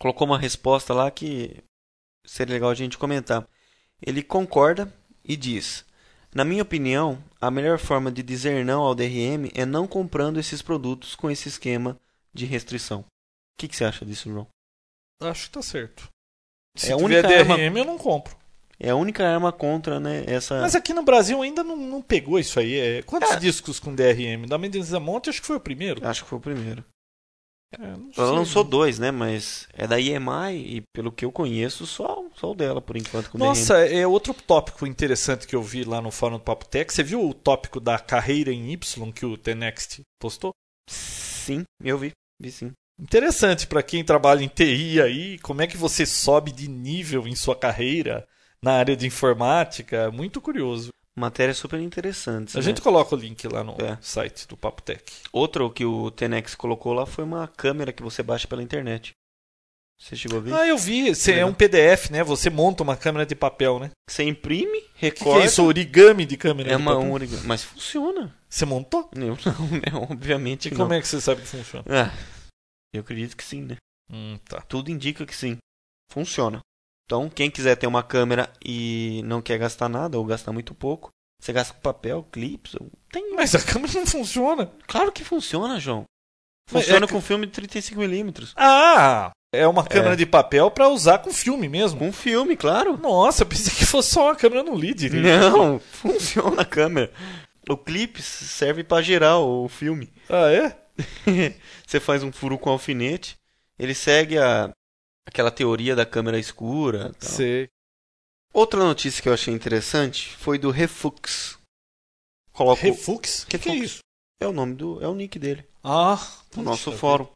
[0.00, 1.56] colocou uma resposta lá que
[2.26, 3.46] seria legal a gente comentar.
[4.00, 4.92] Ele concorda
[5.24, 5.84] e diz:
[6.34, 10.62] Na minha opinião, a melhor forma de dizer não ao DRM é não comprando esses
[10.62, 11.98] produtos com esse esquema
[12.32, 13.00] de restrição.
[13.00, 13.04] O
[13.60, 14.46] que, que você acha disso, João?
[15.20, 16.08] Acho que tá certo.
[16.76, 18.36] Se É a tiver única DRM, arma- eu não compro.
[18.78, 20.60] É a única arma contra né, essa.
[20.60, 22.78] Mas aqui no Brasil ainda não, não pegou isso aí.
[22.78, 23.36] É, quantos É.
[23.40, 24.46] discos com DRM?
[24.46, 26.06] Da Mendes Monte acho que foi o primeiro.
[26.06, 26.84] Acho que foi o primeiro.
[27.72, 29.10] É, não Ela lançou dois, né?
[29.10, 33.30] Mas é da EMI e, pelo que eu conheço, só, só o dela, por enquanto.
[33.30, 36.92] Com Nossa, é outro tópico interessante que eu vi lá no fórum do Papo Tech.
[36.92, 40.52] Você viu o tópico da carreira em Y que o T-Next postou?
[40.88, 42.12] Sim, eu vi.
[42.40, 42.72] Vi sim.
[43.00, 47.36] Interessante para quem trabalha em TI aí, como é que você sobe de nível em
[47.36, 48.26] sua carreira
[48.60, 50.10] na área de informática?
[50.10, 50.90] Muito curioso.
[51.18, 52.56] Matéria super interessante.
[52.56, 52.62] A né?
[52.64, 53.98] gente coloca o link lá no É.
[54.00, 55.02] site do Papo Tech.
[55.32, 59.12] Outro que o Tenex colocou lá foi uma câmera que você baixa pela internet.
[60.00, 60.54] Você chegou a ver?
[60.54, 61.12] Ah, eu vi.
[61.12, 61.50] Você é Legal.
[61.50, 62.22] um PDF, né?
[62.22, 63.90] Você monta uma câmera de papel, né?
[64.08, 65.42] Você imprime, O que, que recorta.
[65.42, 65.64] é isso?
[65.64, 67.10] Origami de câmera É de uma papel?
[67.12, 67.36] única.
[67.44, 68.32] Mas funciona.
[68.48, 69.10] Você montou?
[69.16, 70.06] Eu não, né?
[70.08, 70.96] Obviamente E que como não.
[70.96, 71.84] é que você sabe que funciona?
[71.88, 72.12] Ah,
[72.94, 73.76] eu acredito que sim, né?
[74.10, 74.60] Hum, tá.
[74.60, 75.58] Tudo indica que sim.
[76.12, 76.60] Funciona.
[77.08, 81.08] Então, quem quiser ter uma câmera e não quer gastar nada ou gastar muito pouco,
[81.42, 82.76] você gasta com papel, clips.
[83.10, 83.34] Tem.
[83.34, 84.70] Mas a câmera não funciona.
[84.86, 86.04] Claro que funciona, João.
[86.68, 88.52] Funciona é com filme de 35mm.
[88.54, 89.30] Ah!
[89.54, 90.16] É uma câmera É.
[90.16, 91.98] de papel para usar com filme mesmo.
[91.98, 92.98] Com filme, claro.
[92.98, 95.08] Nossa, eu pensei que fosse só uma câmera no lead.
[95.08, 97.10] Não, funciona a câmera.
[97.66, 100.12] O clipe serve pra gerar o filme.
[100.28, 100.76] Ah, é?
[101.86, 103.36] Você faz um furo com alfinete,
[103.78, 104.68] ele segue a,
[105.28, 107.12] aquela teoria da câmera escura.
[107.18, 107.30] tal.
[107.30, 107.68] Sei.
[108.52, 111.58] Outra notícia que eu achei interessante foi do Refux.
[112.52, 113.42] Coloco, Refux?
[113.44, 114.00] O que, que é isso?
[114.40, 116.18] é o nome do, é o nick dele, Ah,
[116.56, 117.26] no nosso fórum.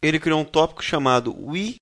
[0.00, 1.76] Ele criou um tópico chamado Wii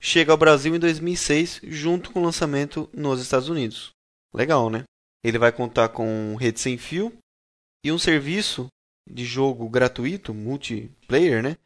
[0.00, 3.90] chega ao Brasil em 2006 junto com o lançamento nos Estados Unidos.
[4.32, 4.84] Legal, né?
[5.22, 7.12] Ele vai contar com rede sem fio
[7.84, 8.68] e um serviço
[9.08, 11.56] de jogo gratuito, multiplayer, né?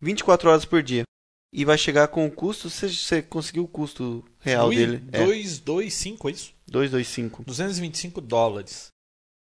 [0.00, 1.04] 24 horas por dia.
[1.52, 5.24] E vai chegar com o custo, se você conseguiu o custo real Ui, dele, é
[5.24, 6.54] 225, é isso?
[6.66, 7.44] 225.
[7.44, 8.88] 225 dólares.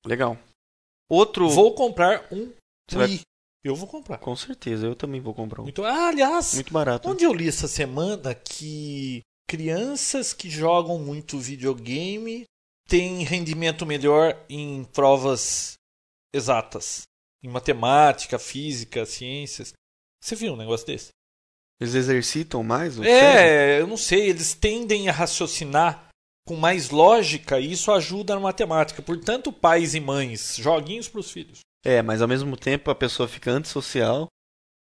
[0.05, 0.37] Legal.
[1.09, 2.51] Outro, Vou comprar um
[2.89, 3.19] Você vai-.
[3.63, 4.17] Eu vou comprar.
[4.17, 5.63] com certeza, eu também vou comprar um.
[5.63, 5.85] Muito...
[5.85, 7.07] Ah, aliás, Muito barato.
[7.09, 12.43] onde eu li essa semana que crianças que jogam muito videogame
[12.89, 15.75] têm rendimento melhor em provas
[16.33, 17.03] exatas.
[17.41, 19.71] Em matemática, física, ciências.
[20.21, 21.11] Você viu um negócio desse?
[21.79, 23.39] Eles exercitam mais o cérebro?
[23.39, 26.07] É, eu não sei, eles tendem a raciocinar
[26.47, 29.01] com mais lógica e isso ajuda na matemática.
[29.01, 31.59] Portanto, pais e mães, joguinhos para os filhos.
[31.86, 34.27] É, mas ao mesmo tempo a pessoa fica antissocial,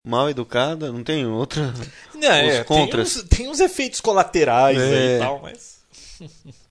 [0.05, 1.73] mal educada, não tem outra.
[2.15, 3.13] Não, é, Os contras.
[3.15, 5.15] Tem, uns, tem uns efeitos colaterais aí É.
[5.17, 5.83] e tal, mas.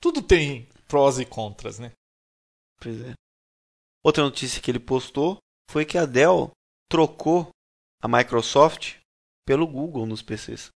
[0.00, 1.92] Tudo tem prós e contras, né?
[2.80, 3.12] Pois é.
[4.04, 5.38] Outra notícia que ele postou
[5.70, 6.50] foi que a Dell
[6.90, 7.48] trocou
[8.02, 8.96] a Microsoft
[9.44, 10.70] pelo Google nos PCs.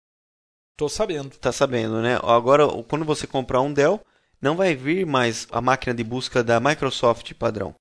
[0.77, 1.37] Tô sabendo.
[1.39, 2.17] Tá sabendo, né?
[2.23, 4.01] Agora, quando você comprar um Dell,
[4.41, 7.75] não vai vir mais a máquina de busca da Microsoft padrão,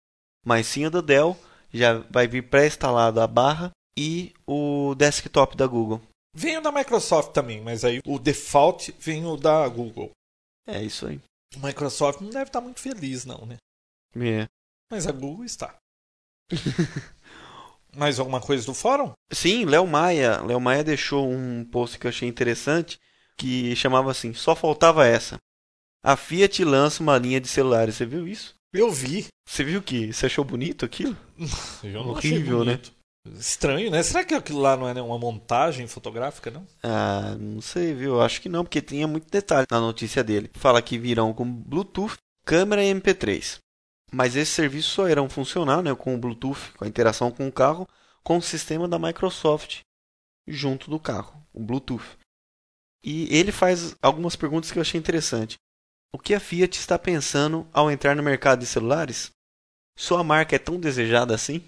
[0.45, 1.37] mas sim a da Dell.
[1.73, 6.01] Já vai vir pré-instalado a barra e o desktop da Google.
[6.35, 10.11] Vem o da Microsoft também, mas aí o default vem o da Google.
[10.67, 11.19] É isso aí.
[11.55, 13.57] O Microsoft não deve estar muito feliz, não, né?
[14.15, 14.47] É.
[14.89, 15.75] Mas a Google está.
[17.95, 19.11] Mais alguma coisa do fórum?
[19.31, 20.41] Sim, Léo Maia.
[20.41, 22.99] Léo Maia deixou um post que eu achei interessante
[23.37, 25.37] que chamava assim: Só faltava essa.
[26.03, 27.95] A Fiat lança uma linha de celulares.
[27.95, 28.55] Você viu isso?
[28.73, 29.27] Eu vi.
[29.47, 31.15] Você viu que você achou bonito aquilo?
[31.83, 32.45] Eu Horrível, achei né?
[32.45, 32.91] bonito.
[33.37, 34.01] Estranho, né?
[34.01, 36.65] Será que aquilo lá não é uma montagem fotográfica, não?
[36.81, 38.19] Ah, não sei, viu?
[38.19, 40.49] Acho que não, porque tinha muito detalhe na notícia dele.
[40.53, 43.59] Fala que virão com Bluetooth, câmera e MP3.
[44.11, 47.51] Mas esses serviços só irão funcionar né, com o Bluetooth, com a interação com o
[47.51, 47.87] carro,
[48.23, 49.81] com o sistema da Microsoft
[50.47, 52.17] junto do carro, o Bluetooth.
[53.03, 55.55] E ele faz algumas perguntas que eu achei interessante.
[56.13, 59.31] O que a Fiat está pensando ao entrar no mercado de celulares?
[59.97, 61.63] Sua marca é tão desejada assim?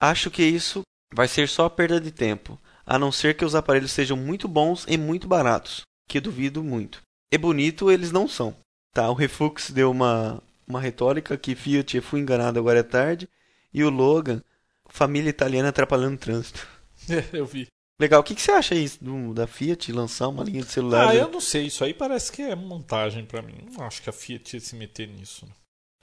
[0.00, 3.92] Acho que isso vai ser só perda de tempo, a não ser que os aparelhos
[3.92, 7.00] sejam muito bons e muito baratos, que duvido muito.
[7.32, 8.54] E bonito eles não são.
[8.94, 13.28] Tá, o Refux deu uma, uma retórica que Fiat fui enganado agora é tarde
[13.72, 14.42] e o Logan,
[14.88, 16.66] família italiana atrapalhando o trânsito.
[17.32, 17.66] eu vi.
[18.00, 21.08] Legal, o que, que você acha aí do, da Fiat lançar uma linha de celular?
[21.08, 23.66] Ah, eu não sei, isso aí parece que é montagem pra mim.
[23.72, 25.48] Não acho que a Fiat ia se meter nisso.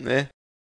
[0.01, 0.27] né?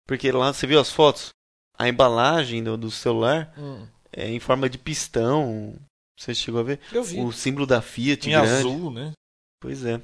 [0.07, 1.29] Porque lá você viu as fotos?
[1.77, 5.75] A embalagem do, do celular Hum, é em forma de pistão.
[6.17, 6.79] Você chegou a ver?
[6.93, 7.19] eu vi.
[7.19, 8.47] O símbolo da Fiat em grande.
[8.67, 9.11] azul, né?
[9.59, 9.99] Pois é.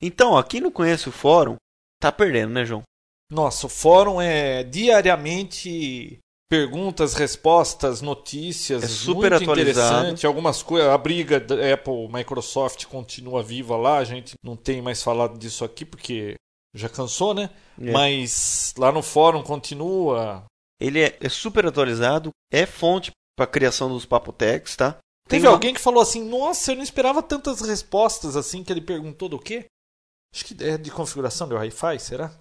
[0.00, 1.56] Então, ó, quem não conhece o fórum,
[2.00, 2.82] tá perdendo, né, João?
[3.30, 6.18] Nossa, o fórum é diariamente
[6.50, 8.82] perguntas, respostas, notícias.
[8.82, 10.26] É super muito interessante.
[10.26, 10.88] Algumas coisas.
[10.90, 13.98] A briga da Apple, Microsoft continua viva lá.
[13.98, 16.34] A gente não tem mais falado disso aqui porque
[16.74, 17.50] já cansou, né?
[17.80, 17.92] É.
[17.92, 20.44] Mas lá no fórum continua.
[20.80, 24.92] Ele é, é super atualizado, é fonte para criação dos papotex, tá?
[25.28, 28.64] Tem Teve uma- alguém que falou assim: Nossa, eu não esperava tantas respostas assim.
[28.64, 29.66] Que ele perguntou do quê?
[30.34, 32.32] Acho que é de configuração do Wi-Fi, será?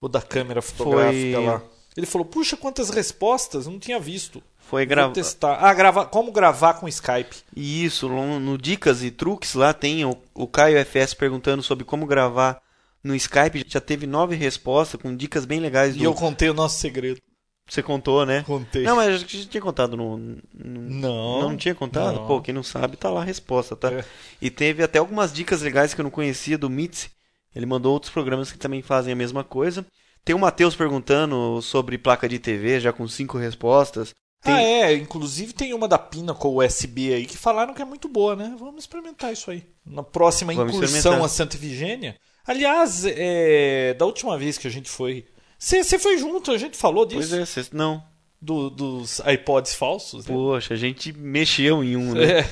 [0.00, 1.62] Ou da câmera fotográfica Foi- lá.
[1.96, 3.66] Ele falou: Puxa, quantas respostas?
[3.66, 4.42] Eu não tinha visto.
[4.58, 5.14] Foi Vou gravado.
[5.14, 5.54] testar.
[5.64, 6.04] Ah, grava...
[6.04, 7.36] como gravar com Skype.
[7.56, 12.60] Isso, no, Dicas e Truques lá tem o, o Caio FS perguntando sobre como gravar
[13.02, 13.64] no Skype.
[13.66, 16.02] Já teve nove respostas com dicas bem legais do.
[16.02, 17.20] E eu contei o nosso segredo.
[17.68, 18.42] Você contou, né?
[18.46, 18.82] Contei.
[18.84, 20.18] Não, mas a gente tinha contado no.
[20.18, 21.40] no- Não.
[21.42, 22.16] Não tinha contado?
[22.16, 22.26] Não.
[22.26, 23.90] Pô, quem não sabe, tá lá a resposta, tá?
[23.92, 24.04] É.
[24.42, 27.10] E teve até algumas dicas legais que eu não conhecia do Mitzi.
[27.56, 29.84] Ele mandou outros programas que também fazem a mesma coisa.
[30.24, 34.12] Tem o Matheus perguntando sobre placa de TV, já com cinco respostas.
[34.42, 34.94] Tem- Ah, é.
[34.94, 38.54] Inclusive tem uma da Pinnacle USB aí que falaram que é muito boa, né?
[38.58, 39.64] Vamos experimentar isso aí.
[39.84, 42.16] Na próxima Vamos incursão a Santa Efigênia.
[42.46, 45.24] Aliás, é, da última vez que a gente foi.
[45.58, 47.18] Você foi junto, a gente falou disso.
[47.30, 48.02] Pois é, cês- não.
[48.40, 50.26] do- dos iPods falsos.
[50.26, 50.34] né?
[50.34, 52.40] Poxa, a gente mexeu em um, né?
[52.40, 52.50] É.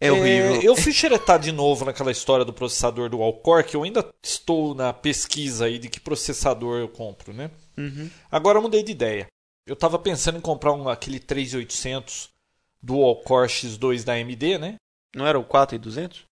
[0.00, 0.62] É horrível.
[0.62, 4.74] eu fui xeretar de novo naquela história do processador do Alcor, que eu ainda estou
[4.74, 7.50] na pesquisa aí de que processador eu compro, né?
[7.76, 8.08] Uhum.
[8.30, 9.26] Agora eu mudei de ideia.
[9.66, 12.30] Eu tava pensando em comprar um, aquele 3800
[12.80, 14.76] Dual Core X2 da AMD, né?
[15.14, 16.24] Não era o 4200?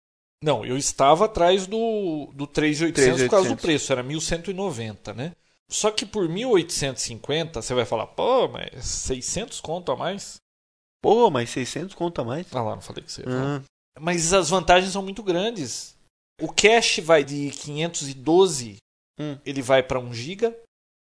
[0.43, 3.61] Não, eu estava atrás do, do 3800 por causa do 3800.
[3.61, 5.31] preço, era 1190, né?
[5.67, 10.39] Só que por 1850 você vai falar, pô, mas 600 conto a mais?
[11.05, 12.47] Pô, mas 600 conta mais.
[12.51, 13.23] Ah lá, não falei que você.
[13.27, 13.61] Ah,
[13.99, 15.95] Mas as vantagens são muito grandes.
[16.41, 18.77] O cache vai de 512,
[19.19, 19.37] Hum.
[19.45, 20.51] ele vai para 1 GB.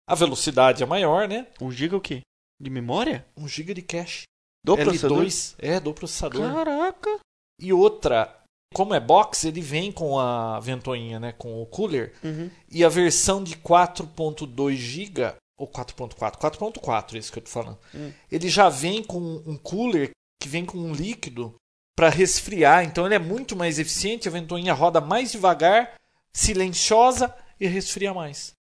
[0.08, 1.46] A velocidade é maior, né?
[1.60, 2.20] 1 GB o quê?
[2.60, 3.24] De memória?
[3.36, 4.24] 1 GB de cache.
[4.66, 5.26] Do L2 processador?
[5.58, 6.52] é do processador.
[6.52, 7.20] Caraca!
[7.60, 8.42] E outra,
[8.74, 12.12] como é box, ele vem com a ventoinha, né, com o cooler.
[12.24, 12.50] Uhum.
[12.68, 17.78] E a versão de 4.2 GB ou 4.4, 4.4, esse que eu tô falando.
[17.94, 18.12] Hum.
[18.30, 21.54] Ele já vem com um cooler que vem com um líquido
[21.96, 25.94] para resfriar, então ele é muito mais eficiente, a ventoinha roda mais devagar,
[26.32, 28.54] silenciosa e resfria mais.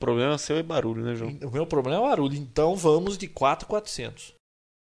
[0.00, 1.38] O problema seu é barulho, né, João?
[1.44, 4.34] O meu problema é o barulho, então vamos de 4.400.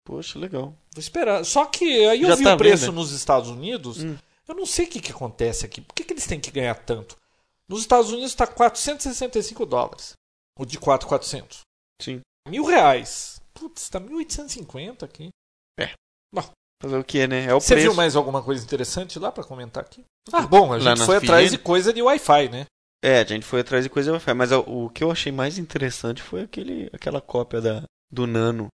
[0.05, 0.73] Poxa, legal.
[0.93, 1.43] Vou esperar.
[1.43, 2.95] Só que aí eu Já vi tá o preço vendo?
[2.95, 4.01] nos Estados Unidos.
[4.01, 4.15] Hum.
[4.47, 5.81] Eu não sei o que, que acontece aqui.
[5.81, 7.17] Por que, que eles têm que ganhar tanto?
[7.67, 10.17] Nos Estados Unidos está 465 dólares.
[10.59, 11.61] O de 4,400.
[12.01, 12.19] Sim.
[12.47, 13.41] Mil reais.
[13.53, 15.29] Putz, está 1.850 aqui.
[16.81, 17.45] Fazer o que, né?
[17.45, 17.89] É o Você preço.
[17.89, 20.05] viu mais alguma coisa interessante lá para comentar aqui?
[20.31, 22.65] Ah, bom, a gente foi atrás de coisa de Wi-Fi, né?
[23.03, 26.21] É, a gente foi atrás de coisa Wi-Fi, mas o, que eu achei mais interessante
[26.21, 28.67] foi aquele, aquela cópia da, do Nano.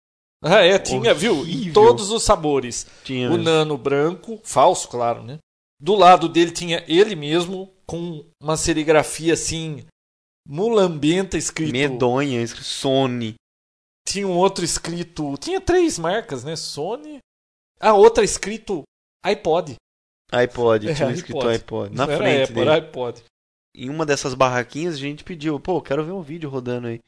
[0.42, 1.37] Ah, é, tinha, viu?
[1.37, 1.73] Em Horrível.
[1.73, 2.87] todos os sabores.
[3.03, 5.38] Tinha O nano branco, falso, claro, né?
[5.81, 9.87] Do lado dele tinha ele mesmo com uma serigrafia assim
[10.47, 11.73] mulambenta escrito.
[11.73, 13.35] medonha, escrito Sony.
[14.07, 16.57] Tinha um outro escrito, tinha três marcas, né?
[16.57, 17.19] Sony.
[17.81, 18.83] A outra escrito
[19.25, 19.77] iPod.
[20.33, 21.55] iPod, É, tinha escrito iPod.
[21.57, 21.95] iPod.
[21.97, 22.69] Na Não era frente Apple, dele.
[22.71, 23.23] era iPod.
[23.75, 27.01] Em uma dessas barraquinhas a gente pediu, pô, quero ver um vídeo rodando aí.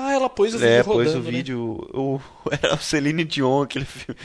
[0.00, 1.30] Ah, ela pôs o vídeo é, rodando, pôs o né?
[1.30, 2.20] vídeo, o,
[2.52, 4.18] era o Celine Dion, aquele filme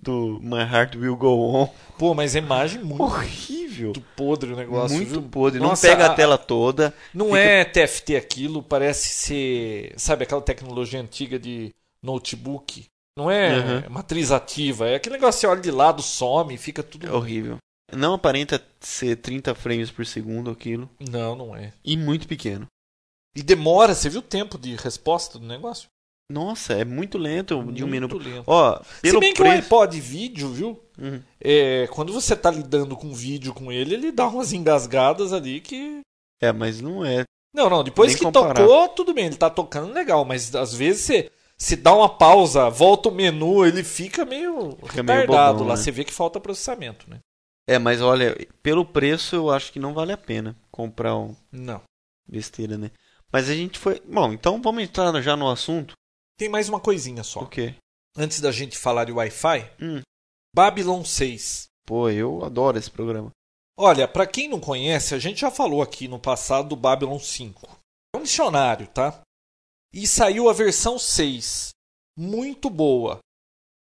[0.00, 1.68] do My Heart Will Go On.
[1.98, 3.92] Pô, mas a imagem muito Horrível.
[4.16, 5.22] podre o negócio, Muito viu?
[5.22, 5.60] podre.
[5.60, 6.94] Não Nossa, pega a, a- tela toda.
[7.12, 12.86] Não Fica- é TFT aquilo, parece ser, sabe, aquela tecnologia antiga de notebook.
[13.18, 13.90] Não é Uhum.
[13.90, 17.06] matriz ativa, é aquele negócio que você olha de lado, some, fica tudo.
[17.06, 17.56] É horrível.
[17.92, 20.88] Não aparenta ser 30 frames por segundo aquilo.
[21.00, 21.72] Não, não é.
[21.84, 22.66] E muito pequeno.
[23.36, 25.88] E demora, você viu o tempo de resposta do negócio?
[26.30, 28.18] Nossa, é muito lento de um Muito minuto.
[28.18, 28.44] lento.
[28.46, 30.82] Ó, pelo Se bem que o iPod vídeo, viu?
[30.98, 31.22] Uhum.
[31.40, 36.00] É, quando você tá lidando com vídeo com ele, ele dá umas engasgadas ali que.
[36.42, 37.24] É, mas não é.
[37.54, 38.54] Não, não, depois Nem que comparar.
[38.54, 42.68] tocou, tudo bem, ele tá tocando legal, mas às vezes você se dá uma pausa,
[42.68, 45.82] volta o menu, ele fica meio Fica meio retardado bobão, lá, né?
[45.82, 47.20] você vê que falta processamento, né?
[47.66, 51.80] É, mas olha, pelo preço eu acho que não vale a pena comprar um Não.
[52.28, 52.90] besteira, né?
[53.32, 54.00] Mas a gente foi.
[54.00, 55.94] Bom, então vamos entrar já no assunto.
[56.38, 57.40] Tem mais uma coisinha só.
[57.40, 57.74] O quê?
[58.16, 60.00] Antes da gente falar de Wi-Fi, Hum.
[60.54, 61.66] Babylon 6.
[61.86, 63.30] Pô, eu adoro esse programa.
[63.78, 67.66] Olha, para quem não conhece, a gente já falou aqui no passado do Babylon 5.
[68.14, 69.20] É um dicionário, tá?
[69.92, 71.70] E saiu a versão 6.
[72.16, 73.20] Muito boa.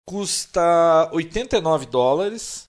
[0.06, 2.64] Custa 89 dólares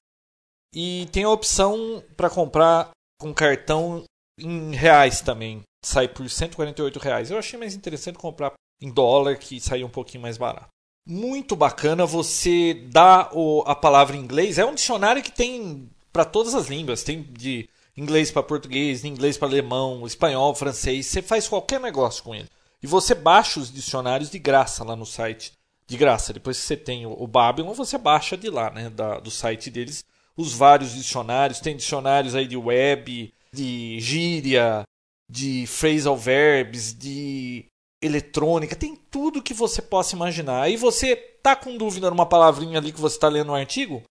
[0.73, 4.03] e tem a opção para comprar com cartão
[4.39, 5.61] em reais também.
[5.87, 7.31] Sai por 148 reais.
[7.31, 10.67] Eu achei mais interessante comprar em dólar, que sai um pouquinho mais barato.
[11.07, 14.57] Muito bacana você dá o- a palavra em inglês.
[14.57, 17.03] É um dicionário que tem para todas as línguas.
[17.03, 21.05] Tem de inglês para português, inglês para alemão, espanhol, francês.
[21.05, 22.49] Você faz qualquer negócio com ele.
[22.83, 25.53] E você baixa os dicionários de graça lá no site.
[25.87, 26.33] De graça.
[26.33, 28.89] Depois que você tem o, o Babylon, você baixa de lá, né?
[28.89, 30.03] Da- do site deles.
[30.35, 31.61] Os vários dicionários.
[31.61, 34.83] Tem dicionários aí de web, de gíria,
[35.29, 37.65] de phrasal verbs, de
[38.01, 40.61] eletrônica, tem tudo que você possa imaginar.
[40.61, 44.03] Aí você tá com dúvida numa palavrinha ali que você está lendo um artigo,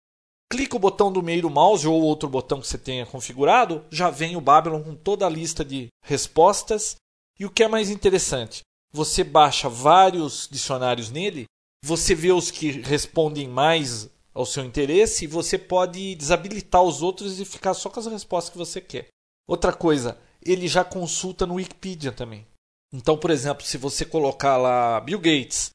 [0.50, 4.10] clica o botão do meio do mouse ou outro botão que você tenha configurado, já
[4.10, 6.96] vem o Babylon com toda a lista de respostas.
[7.38, 11.44] E o que é mais interessante, você baixa vários dicionários nele,
[11.84, 17.38] você vê os que respondem mais ao seu interesse e você pode desabilitar os outros
[17.38, 19.08] e ficar só com as respostas que você quer.
[19.46, 22.46] Outra coisa, ele já consulta no Wikipedia também.
[22.92, 25.70] Então, por exemplo, se você colocar lá Bill Gates,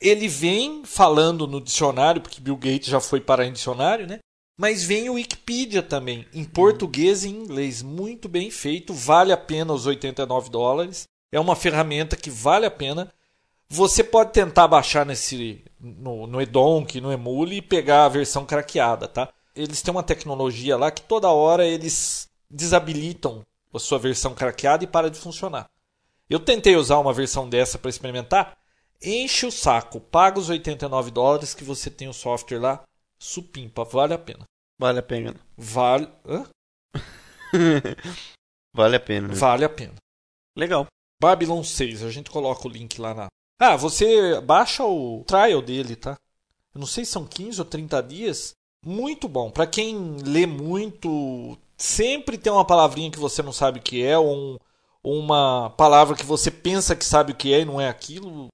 [0.00, 4.18] ele vem falando no dicionário, porque Bill Gates já foi parar em dicionário, né?
[4.58, 7.82] Mas vem o Wikipedia também, em português e em inglês.
[7.82, 11.04] Muito bem feito, vale a pena os 89 dólares.
[11.32, 13.12] É uma ferramenta que vale a pena.
[13.68, 19.06] Você pode tentar baixar nesse no, no Edonk, no Emule e pegar a versão craqueada,
[19.06, 19.28] tá?
[19.54, 24.86] Eles têm uma tecnologia lá que toda hora eles desabilitam a sua versão craqueada e
[24.86, 25.68] para de funcionar.
[26.28, 28.56] Eu tentei usar uma versão dessa para experimentar.
[29.02, 32.84] Enche o saco, paga os 89 dólares que você tem o software lá,
[33.18, 34.44] supimpa, vale a pena.
[34.78, 35.34] Vale a pena.
[35.56, 36.46] Vale, hã?
[38.74, 39.28] vale a pena.
[39.28, 39.34] né?
[39.34, 39.94] vale a pena.
[40.56, 40.86] Legal.
[41.20, 43.26] Babylon 6, a gente coloca o link lá na.
[43.58, 46.16] Ah, você baixa o trial dele, tá?
[46.74, 48.52] Eu não sei se são 15 ou 30 dias.
[48.84, 49.50] Muito bom.
[49.50, 54.18] Para quem lê muito, sempre tem uma palavrinha que você não sabe o que é,
[54.18, 54.58] ou um-
[55.02, 58.48] ou uma palavra que você pensa que sabe o que é e não é aquilo.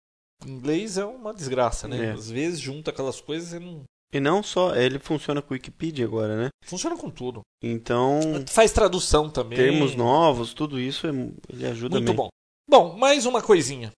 [0.46, 2.06] Em inglês é uma desgraça, né?
[2.06, 2.10] É.
[2.12, 3.82] Às vezes junta aquelas coisas e não.
[4.12, 6.48] E não só, ele funciona com Wikipedia agora, né?
[6.64, 7.40] Funciona com tudo.
[7.62, 9.58] Então, Faz tradução também.
[9.58, 11.10] termos novos, tudo isso, é-
[11.48, 12.28] ele ajuda Muito bom.
[12.70, 13.90] Bom, mais uma coisinha.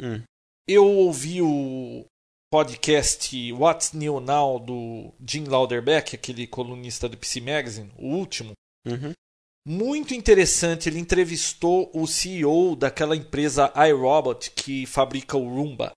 [0.00, 0.20] Hum.
[0.68, 2.04] Eu ouvi o
[2.50, 8.52] podcast What's New Now do Jim Lauderbeck, aquele colunista do PC Magazine, o último.
[8.86, 9.12] Uhum.
[9.66, 15.92] Muito interessante, ele entrevistou o CEO daquela empresa iRobot que fabrica o Roomba.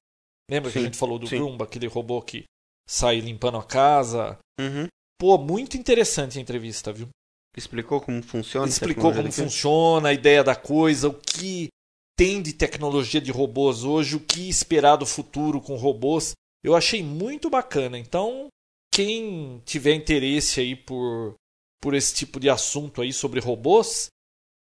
[0.49, 1.37] Lembra que a Sim, gente falou do sim.
[1.37, 2.45] Roomba, aquele robô que
[2.87, 4.37] sai limpando a casa?
[4.59, 4.87] Uhum.
[5.19, 7.09] Pô, muito interessante a entrevista, viu?
[7.57, 8.67] Explicou como funciona?
[8.67, 11.67] explicou como funciona, a ideia da coisa, o que
[12.15, 16.33] tem de tecnologia de robôs hoje, o que esperar do futuro com robôs.
[16.63, 17.97] Eu achei muito bacana.
[17.97, 18.47] Então,
[18.93, 21.35] quem tiver interesse aí por,
[21.81, 24.09] por esse tipo de assunto aí sobre robôs,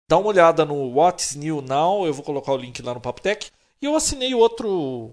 [0.10, 2.06] dá uma olhada no What's New Now.
[2.06, 3.50] Eu vou colocar o link lá no Papotec.
[3.82, 5.12] E eu assinei outro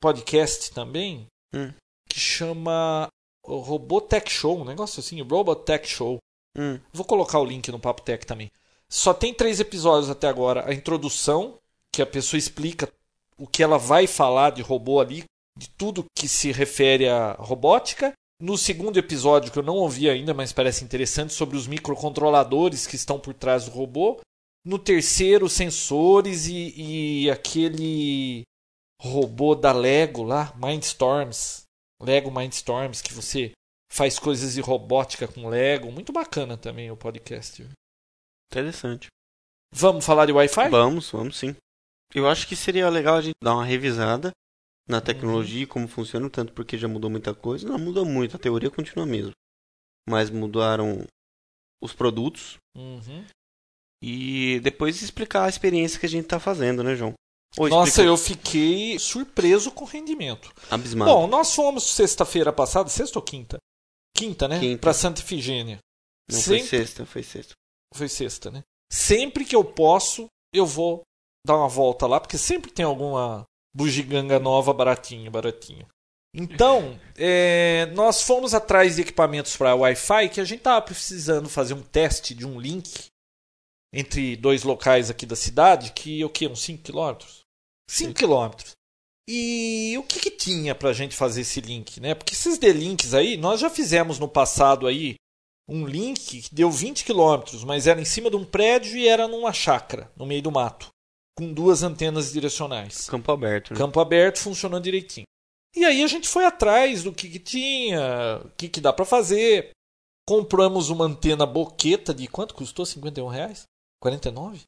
[0.00, 1.72] podcast também Hum.
[2.08, 3.08] que chama
[3.44, 6.18] Robotech Show, um negócio assim, Robotech Show.
[6.56, 6.80] Hum.
[6.92, 8.50] Vou colocar o link no Papo Tech também.
[8.88, 10.68] Só tem três episódios até agora.
[10.68, 11.58] A introdução,
[11.92, 12.90] que a pessoa explica
[13.36, 15.24] o que ela vai falar de robô ali,
[15.56, 18.12] de tudo que se refere à robótica.
[18.40, 22.96] No segundo episódio, que eu não ouvi ainda, mas parece interessante, sobre os microcontroladores que
[22.96, 24.20] estão por trás do robô.
[24.64, 28.42] No terceiro, sensores e, e aquele
[29.00, 31.62] robô da Lego lá, Mindstorms.
[32.02, 33.52] Lego Mindstorms, que você
[33.90, 35.90] faz coisas de robótica com Lego.
[35.90, 37.66] Muito bacana também o podcast.
[38.52, 39.06] Interessante.
[39.72, 40.68] Vamos falar de Wi-Fi?
[40.68, 41.56] Vamos, vamos sim.
[42.14, 44.30] Eu acho que seria legal a gente dar uma revisada
[44.88, 47.68] na tecnologia e como funciona, tanto porque já mudou muita coisa.
[47.68, 49.32] Não mudou muito, a teoria continua a mesma.
[50.08, 51.04] Mas mudaram
[51.82, 53.24] os produtos Uhum.
[54.02, 57.14] e depois explicar a experiência que a gente está fazendo, né, João?
[57.58, 60.52] Ou Nossa, explica- eu fiquei surpreso com o rendimento.
[60.70, 61.10] abismado.
[61.10, 63.58] Bom, nós fomos sexta-feira passada, sexta ou quinta?
[64.16, 64.60] Quinta, né?
[64.60, 64.80] Quinta.
[64.80, 65.78] Pra Santa Efigênia.
[66.30, 67.54] Não foi sempre- sexta, foi sexta.
[67.94, 68.62] Foi sexta, né?
[68.92, 71.02] Sempre que eu posso, eu vou
[71.46, 73.44] dar uma volta lá, porque sempre tem alguma
[73.76, 75.86] bugiganga nova baratinha, baratinha.
[76.34, 81.74] Então, é, nós fomos atrás de equipamentos para Wi-Fi que a gente estava precisando fazer
[81.74, 83.06] um teste de um link
[83.92, 86.46] entre dois locais aqui da cidade, que o que?
[86.46, 87.40] Uns 5 quilômetros?
[87.88, 88.72] 5 quilômetros.
[89.28, 92.00] E o que, que tinha para a gente fazer esse link?
[92.00, 92.14] Né?
[92.14, 95.16] Porque esses D-links aí, nós já fizemos no passado aí
[95.68, 99.26] um link que deu 20 quilômetros, mas era em cima de um prédio e era
[99.26, 100.88] numa chácara, no meio do mato,
[101.36, 103.08] com duas antenas direcionais.
[103.08, 103.78] Campo aberto, né?
[103.78, 105.26] Campo aberto funcionando direitinho.
[105.74, 109.04] E aí a gente foi atrás do que, que tinha, o que, que dá para
[109.04, 109.70] fazer.
[110.26, 112.86] Compramos uma antena boqueta de quanto custou?
[112.86, 113.64] 51 reais?
[114.02, 114.62] 49?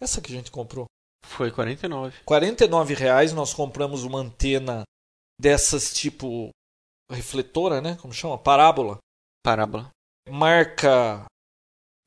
[0.00, 0.86] Essa que a gente comprou.
[1.24, 2.16] Foi 49.
[2.24, 4.84] 49 reais nós compramos uma antena
[5.40, 6.50] dessas tipo
[7.10, 7.96] refletora, né?
[8.00, 8.38] Como chama?
[8.38, 8.98] Parábola.
[9.44, 9.90] Parábola.
[10.28, 11.26] Marca.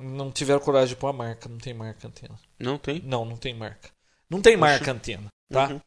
[0.02, 2.39] Não tiveram coragem de pôr a marca, não tem marca antena.
[2.60, 3.02] Não tem?
[3.04, 3.89] Não, não tem marca.
[4.30, 4.72] Não tem Poxa.
[4.72, 5.70] marca antena, tá?
[5.70, 5.82] Uhum.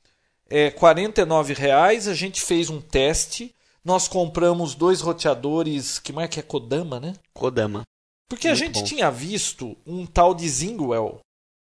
[0.49, 3.55] É 49 reais, a gente fez um teste.
[3.85, 7.15] Nós compramos dois roteadores, que marca é Kodama, né?
[7.33, 7.83] Kodama.
[8.29, 8.85] Porque a Muito gente bom.
[8.85, 11.21] tinha visto um tal de Zingwell.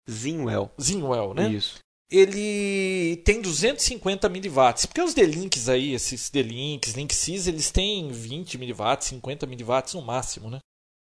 [0.10, 0.72] Zinwell.
[0.82, 1.50] Zingwell, né?
[1.50, 1.80] Isso.
[2.10, 4.86] Ele tem 250 miliwatts.
[4.86, 10.50] Porque os D-Links aí, esses D-Links, Linksys, eles têm 20 miliwatts, 50 miliwatts no máximo,
[10.50, 10.60] né?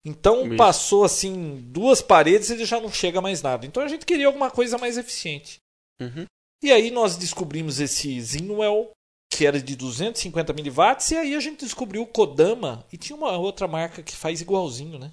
[0.04, 0.56] Então Isso.
[0.56, 3.66] passou assim duas paredes e ele já não chega mais nada.
[3.66, 5.58] Então a gente queria alguma coisa mais eficiente.
[6.00, 6.24] Uhum.
[6.62, 8.90] E aí nós descobrimos esse Zinwell,
[9.32, 13.32] que era de 250 miliwatts, e aí a gente descobriu o Kodama e tinha uma
[13.36, 15.12] outra marca que faz igualzinho, né?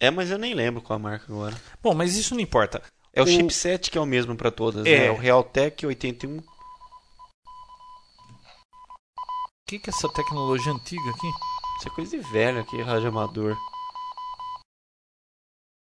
[0.00, 1.58] É, mas eu nem lembro qual a marca agora.
[1.82, 2.82] Bom, mas isso não importa.
[3.14, 5.04] É o, O- chipset que é o mesmo pra todas, É.
[5.04, 5.10] né?
[5.10, 6.36] O Realtek 81.
[6.38, 6.42] O
[9.68, 11.26] que, que é essa tecnologia antiga aqui?
[11.78, 13.56] Isso é coisa de velho aqui, rádio amador.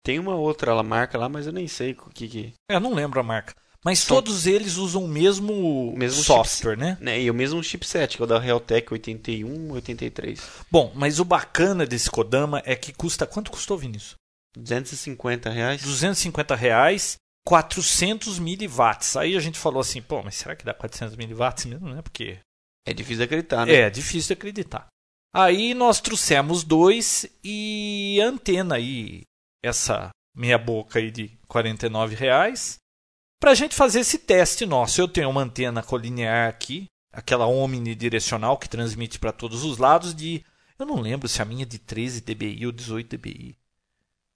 [0.04, 2.52] Tem uma outra marca lá, mas eu nem sei o que que...
[2.70, 3.54] É, não lembro a marca.
[3.84, 6.96] Mas todos eles usam o mesmo, O mesmo software, né?
[7.00, 7.20] Né?
[7.20, 10.40] E o mesmo chipset, que é o da Realtek 81, 83.
[10.70, 13.26] Bom, mas o bacana desse Kodama é que custa.
[13.26, 14.14] Quanto custou, Vinícius?
[14.56, 15.82] 250 reais.
[15.82, 19.16] 250 reais, 400 miliwatts.
[19.16, 22.00] Aí a gente falou assim, pô, mas será que dá 400 miliwatts mesmo, né?
[22.00, 22.38] Porque
[22.86, 23.74] É difícil de acreditar, né?
[23.74, 24.86] é difícil de acreditar.
[25.34, 29.22] Aí nós trouxemos dois e antena aí,
[29.64, 32.78] essa meia boca aí de 49 reais,
[33.40, 35.00] pra gente fazer esse teste nosso.
[35.00, 40.44] Eu tenho uma antena colinear aqui, aquela omnidirecional que transmite para todos os lados de,
[40.78, 43.56] eu não lembro se a minha é de 13 dBi ou 18 dBi.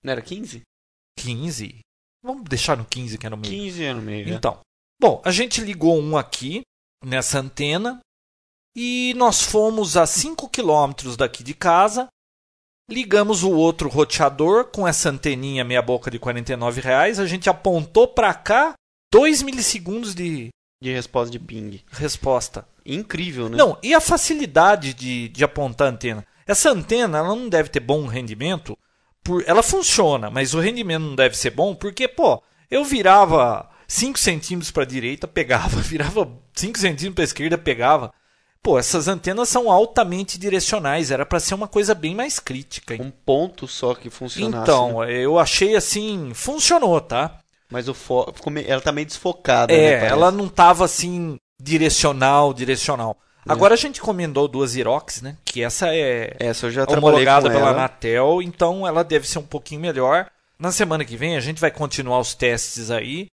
[0.03, 0.63] Não era 15?
[1.19, 1.81] 15.
[2.23, 3.53] Vamos deixar no 15 que é no meio.
[3.53, 4.35] 15 é no meio, né?
[4.35, 4.61] Então,
[5.01, 6.63] bom, a gente ligou um aqui
[7.05, 8.01] nessa antena
[8.75, 12.09] e nós fomos a 5 quilômetros daqui de casa.
[12.91, 17.21] Ligamos o outro roteador com essa anteninha meia boca de 49 reais.
[17.21, 18.75] A gente apontou para cá
[19.13, 20.49] 2 milissegundos de
[20.81, 21.83] De resposta de ping.
[21.91, 22.67] resposta.
[22.85, 23.59] Incrível, né?
[23.59, 26.25] Não, e a facilidade de, de apontar a antena?
[26.47, 28.77] Essa antena ela não deve ter bom rendimento.
[29.23, 34.19] Por, ela funciona, mas o rendimento não deve ser bom porque, pô, eu virava 5
[34.19, 38.15] centímetros para a direita, pegava, virava 5 centímetros para a esquerda, pegava.
[38.69, 42.93] Pô, essas antenas são altamente direcionais, era para ser uma coisa bem mais crítica.
[42.93, 43.01] hein?
[43.01, 44.63] Um ponto só que funcionasse.
[44.63, 45.11] Então, né?
[45.11, 47.39] eu achei assim, funcionou, tá?
[47.71, 48.31] Mas o fo...
[48.67, 49.83] ela tá meio desfocada, né?
[49.83, 50.13] É, parece.
[50.13, 53.17] ela não tava assim direcional, direcional.
[53.49, 53.51] É.
[53.51, 55.39] Agora a gente encomendou duas Irox, né?
[55.47, 57.71] Que essa é Essa eu já homologada pela ela.
[57.71, 60.31] Anatel, então ela deve ser um pouquinho melhor.
[60.59, 63.29] Na semana que vem a gente vai continuar os testes aí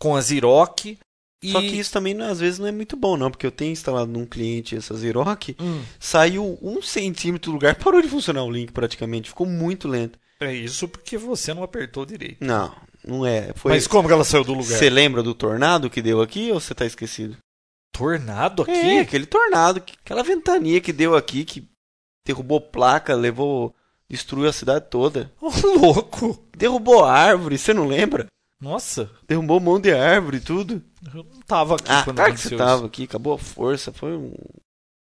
[0.00, 0.98] com a Ziroc.
[1.42, 1.52] E...
[1.52, 4.10] Só que isso também às vezes não é muito bom, não, porque eu tenho instalado
[4.12, 8.72] num cliente essa Xerox, Hum, saiu um centímetro do lugar, parou de funcionar o link
[8.72, 10.18] praticamente, ficou muito lento.
[10.40, 12.44] é isso porque você não apertou direito.
[12.44, 12.74] Não,
[13.06, 13.52] não é.
[13.54, 13.72] Foi...
[13.72, 14.78] Mas como que ela saiu do lugar?
[14.78, 17.36] Você lembra do tornado que deu aqui ou você tá esquecido?
[17.92, 18.70] Tornado aqui?
[18.72, 21.68] É, aquele tornado, que- aquela ventania que deu aqui, que
[22.26, 23.74] derrubou placa, levou.
[24.08, 25.32] destruiu a cidade toda.
[25.40, 26.44] Ô, louco!
[26.56, 28.26] Derrubou árvore, você não lembra?
[28.60, 30.82] Nossa, Derrubou um monte de árvore e tudo.
[31.14, 33.90] eu não tava aqui Ah, quando claro que você aconteceu tava aqui, acabou a força,
[33.92, 34.34] foi um,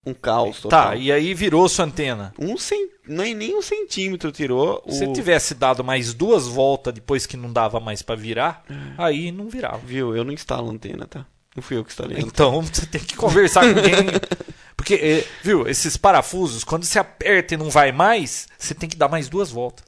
[0.05, 0.62] um caos isso.
[0.64, 0.89] total.
[0.91, 2.34] Tá, e aí virou sua antena.
[2.39, 2.88] Um cen...
[3.05, 4.82] nem, nem um centímetro tirou.
[4.89, 8.74] Se tivesse dado mais duas voltas depois que não dava mais pra virar, É.
[8.97, 9.80] aí não virava.
[9.80, 10.16] Viu?
[10.16, 11.26] Eu não instalo antena, tá?
[11.55, 12.20] Não fui eu que instalei.
[12.20, 13.95] Então você tem que conversar com alguém.
[14.78, 18.95] Porque, é, viu, esses parafusos, quando você aperta e não vai mais, você tem que
[18.95, 19.84] dar mais duas voltas.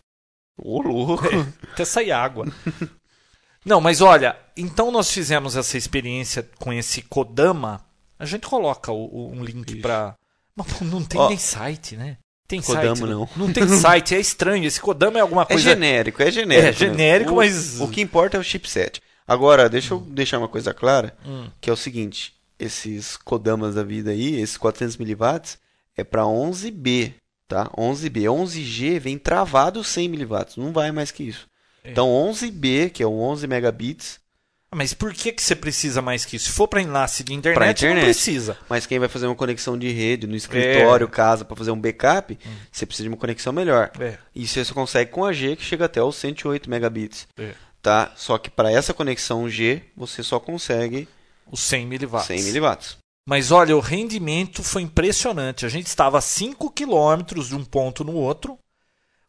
[0.62, 1.24] Ô, louco.
[1.72, 2.46] Até sair água.
[3.66, 7.84] Não, mas olha, então nós fizemos essa experiência com esse Kodama.
[8.18, 9.82] A gente coloca o- o- um link.
[10.56, 12.18] Mas não tem Ó, nem site, né?
[12.48, 13.08] Tem Kodama site.
[13.08, 13.14] né?
[13.14, 13.30] não.
[13.36, 14.66] Não tem site, é estranho.
[14.66, 15.62] Esse Kodama é alguma É coisa.
[15.64, 16.68] genérico, é genérico.
[16.70, 17.36] É genérico, né?
[17.36, 19.02] O- mas- O que importa é o chipset.
[19.28, 21.48] Agora, deixa eu deixar uma coisa clara, Hum.
[21.62, 25.58] que é o seguinte, esses Kodamas da vida aí, esses 400 mW,
[25.96, 27.14] é para 11B,
[27.48, 27.70] tá?
[27.78, 28.28] 11B.
[28.28, 31.48] 11G vem travado 100 mW, não vai mais que isso.
[31.84, 31.92] É.
[31.92, 34.20] Então 11B, que é o 11 megabits,
[34.74, 36.46] Mas por que, que você precisa mais que isso?
[36.46, 38.04] Se for para enlace de internet, Pra não internet.
[38.06, 38.58] precisa.
[38.70, 42.38] mas quem vai fazer uma conexão de rede no escritório, casa, para fazer um backup,
[42.72, 43.92] você precisa de uma conexão melhor.
[44.00, 44.18] É.
[44.34, 47.52] Isso você consegue com a G, que chega até os 108 megabits, É.
[47.82, 48.14] tá?
[48.16, 51.06] Só que para essa conexão G, você só consegue
[51.52, 52.28] Os 100 miliwatts.
[52.28, 52.98] 100 miliwatts.
[53.28, 55.66] Mas olha, o rendimento foi impressionante.
[55.66, 58.58] A gente estava a 5 quilômetros de um ponto no outro.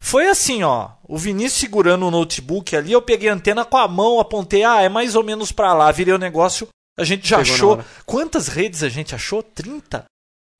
[0.03, 0.91] Foi assim, ó.
[1.05, 4.83] O Vinícius segurando o notebook ali, eu peguei a antena com a mão, apontei, ah,
[4.83, 5.93] é mais ou menos pra lá.
[5.93, 6.67] Virei o negócio,
[6.99, 7.85] a gente já Pegou achou.
[8.05, 9.45] Quantas redes a gente achou?
[9.45, 10.05] 30?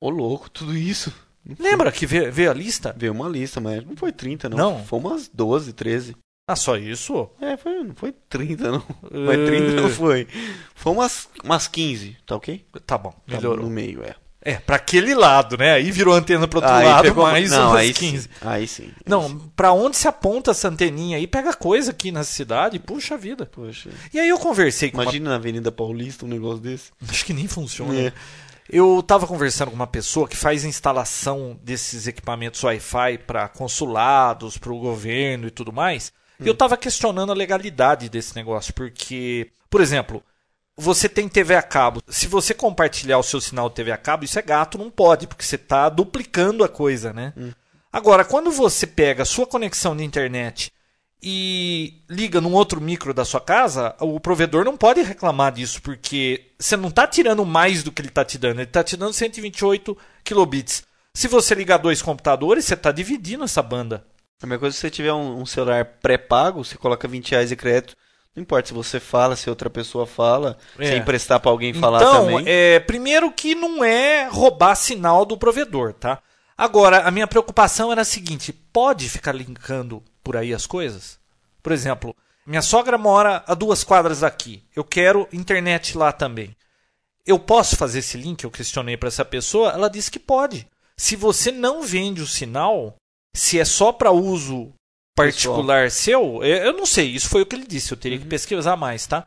[0.01, 1.13] Ô louco, tudo isso.
[1.59, 2.95] Lembra que veio, veio a lista?
[2.97, 4.57] Veio uma lista, mas não foi 30, não.
[4.57, 4.85] Não?
[4.85, 6.17] Foi umas 12, 13.
[6.49, 7.29] Ah, só isso?
[7.41, 8.85] É, foi, não foi 30, não.
[9.27, 10.27] Mas 30 não foi.
[10.75, 12.65] Foi umas, umas 15, tá ok?
[12.85, 13.65] Tá bom, Tá melhorou.
[13.65, 14.17] No meio, é.
[14.45, 15.75] É, pra aquele lado, né?
[15.75, 18.23] Aí virou antena pro outro Aí lado, pegou- mais não, umas aí 15.
[18.25, 18.83] Sim, aí sim.
[18.85, 18.93] aí.
[19.07, 23.47] Não, pra onde se aponta essa anteninha aí, pega coisa aqui na cidade, puxa vida.
[23.47, 23.91] Poxa.
[24.13, 26.91] E aí eu conversei com uma Imagina na Avenida Paulista um negócio desse.
[27.09, 27.99] Acho que nem funciona.
[27.99, 28.13] É.
[28.69, 34.73] Eu estava conversando com uma pessoa que faz instalação desses equipamentos Wi-Fi para consulados, para
[34.73, 36.13] o governo e tudo mais.
[36.41, 40.23] E eu estava questionando a legalidade desse negócio, porque, por exemplo,
[40.77, 42.03] você tem TV a cabo.
[42.09, 45.27] Se você compartilhar o seu sinal de TV a cabo, isso é gato, não pode,
[45.27, 47.33] porque você está duplicando a coisa, né?
[47.93, 50.73] Agora, quando você pega a sua conexão de internet
[51.23, 56.53] e liga num outro micro da sua casa, o provedor não pode reclamar disso, porque
[56.59, 59.13] você não está tirando mais do que ele está te dando, ele está te dando
[59.13, 60.85] 128 kilobits.
[61.15, 64.05] Se você ligar dois computadores, você está dividindo essa banda.
[64.43, 67.57] A mesma coisa se você tiver um, um celular pré-pago, você coloca 20 reais de
[67.57, 67.95] crédito.
[68.35, 70.87] Não importa se você fala, se outra pessoa fala, É.
[70.87, 72.45] se emprestar pra alguém falar então, também.
[72.49, 76.19] é, primeiro que não é roubar sinal do provedor, tá?
[76.57, 81.19] Agora, a minha preocupação era a seguinte: pode ficar linkando por aí as coisas?
[81.63, 82.17] Por exemplo,
[82.47, 84.63] minha sogra mora a duas quadras daqui.
[84.75, 86.57] Eu quero internet lá também.
[87.27, 88.43] Eu posso fazer esse link?
[88.45, 89.71] Eu questionei para essa pessoa.
[89.71, 90.67] Ela disse que pode.
[90.97, 92.97] Se você não vende o sinal,
[93.35, 94.73] se é só para uso
[95.15, 97.11] particular seu, é, eu não sei.
[97.11, 97.93] Isso foi o que ele disse.
[97.93, 98.25] Eu teria Uhum.
[98.25, 99.27] que pesquisar mais, tá?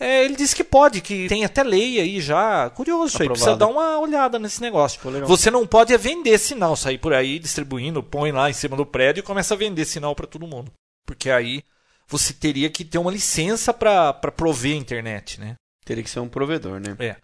[0.00, 2.70] É, ele disse que pode, que tem até lei aí já.
[2.70, 5.00] Curioso aí, precisa dar uma olhada nesse negócio.
[5.26, 8.86] Você não pode é vender sinal, sair por aí distribuindo, põe lá em cima do
[8.86, 10.70] prédio e começa a vender sinal para todo mundo.
[11.04, 11.64] Porque aí
[12.06, 15.56] você teria que ter uma licença para prover a internet, né?
[15.84, 16.94] Teria que ser um provedor, né?
[17.00, 17.16] É.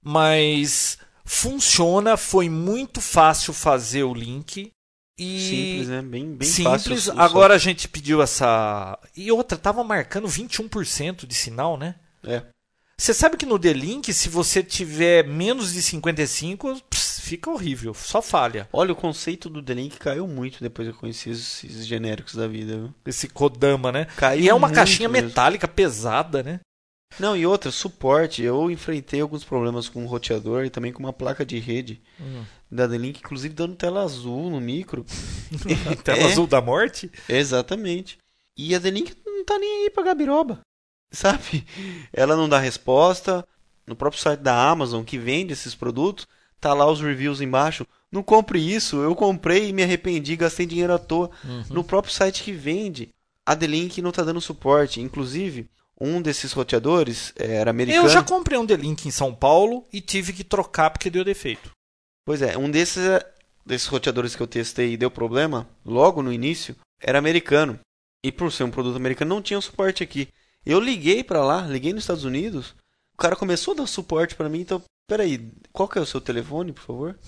[0.00, 4.70] Mas funciona, foi muito fácil fazer o link.
[5.16, 6.02] E Simples, né?
[6.02, 7.06] Bem, bem simples.
[7.06, 7.20] fácil.
[7.20, 8.98] Agora a gente pediu essa.
[9.16, 11.94] E outra, tava marcando 21% de sinal, né?
[12.24, 12.42] É.
[12.96, 18.22] Você sabe que no D-Link, se você tiver menos de 55, ps, fica horrível, só
[18.22, 18.68] falha.
[18.72, 22.76] Olha, o conceito do D-Link caiu muito depois que eu conheci esses genéricos da vida,
[22.76, 22.94] viu?
[23.04, 24.06] Esse Kodama, né?
[24.16, 25.28] Caiu e é uma caixinha mesmo.
[25.28, 26.60] metálica pesada, né?
[27.18, 28.42] Não, e outra, suporte.
[28.42, 32.44] Eu enfrentei alguns problemas com o roteador e também com uma placa de rede Hum.
[32.74, 35.04] Da D-Link, inclusive dando tela azul no micro.
[36.02, 36.24] Tela É.
[36.32, 37.10] azul da morte?
[37.28, 38.18] Exatamente.
[38.56, 40.60] E a D-Link não tá nem aí pra gabiroba.
[41.12, 41.64] Sabe?
[42.12, 43.46] Ela não dá resposta.
[43.86, 46.26] No próprio site da Amazon, que vende esses produtos,
[46.60, 47.86] tá lá os reviews embaixo.
[48.10, 51.30] Não compre isso, eu comprei e me arrependi, gastei dinheiro à toa.
[51.70, 53.10] No próprio site que vende,
[53.44, 55.00] a D-Link não tá dando suporte.
[55.00, 55.68] Inclusive,
[56.00, 58.06] um desses roteadores eh, era americano.
[58.06, 61.70] Eu já comprei um D-Link em São Paulo e tive que trocar porque deu defeito.
[62.24, 63.24] Pois é, um desses, eh,
[63.64, 67.78] desses roteadores que eu testei e deu problema, logo no início, era americano.
[68.24, 70.28] E por ser um produto americano, não tinha suporte aqui.
[70.64, 72.74] Eu liguei pra lá, liguei nos Estados Unidos,
[73.12, 76.20] o cara começou a dar suporte pra mim, então, peraí, qual que é o seu
[76.20, 77.18] telefone, por favor?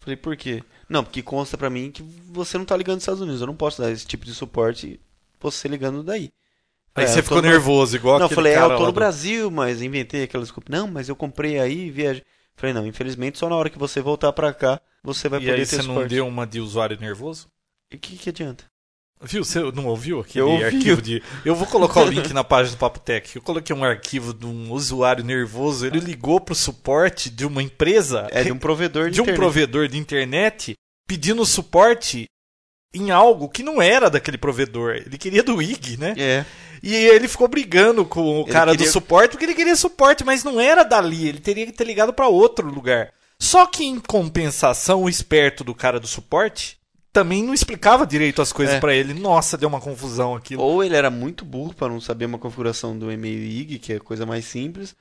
[0.00, 0.64] Falei, por quê?
[0.88, 3.54] Não, porque consta pra mim que você não tá ligando nos Estados Unidos, eu não
[3.54, 4.98] posso dar esse tipo de suporte
[5.38, 6.30] você ligando daí.
[6.94, 9.50] Aí É, você ficou no- nervoso, igual não, falei, é, eu tô no do- Brasil,
[9.50, 10.72] mas inventei aquela desculpa.
[10.74, 12.24] Não, mas eu comprei aí e viajei.
[12.60, 15.52] Falei, não, infelizmente só na hora que você voltar pra cá, você vai E poder
[15.54, 16.10] aí ter você não suporte.
[16.10, 17.48] deu uma de usuário nervoso?
[17.90, 18.64] E o que, que adianta?
[19.22, 19.44] Viu?
[19.44, 21.22] Você não ouviu aquele Eu arquivo de.
[21.44, 23.34] Eu vou colocar o link na página do Papo Tech.
[23.36, 25.86] Eu coloquei um arquivo de um usuário nervoso.
[25.86, 29.38] Ele ligou pro suporte de uma empresa, É de um provedor de, de um internet.
[29.38, 30.74] provedor de internet,
[31.06, 32.26] pedindo suporte
[32.92, 34.96] em algo que não era daquele provedor.
[34.96, 36.14] Ele queria do IG, né?
[36.18, 36.44] É.
[36.82, 40.24] E ele ficou brigando com o Ele cara queria- do suporte porque ele queria suporte,
[40.24, 41.28] mas não era dali.
[41.28, 43.12] Ele teria que ter ligado para outro lugar.
[43.38, 46.78] Só que em compensação, o esperto do cara do suporte
[47.12, 48.80] também não explicava direito as coisas É.
[48.80, 49.14] pra ele.
[49.14, 50.62] Nossa, deu uma confusão aquilo.
[50.62, 53.98] Ou ele era muito burro para não saber uma configuração do e-mail IG, que é
[53.98, 54.94] coisa mais simples,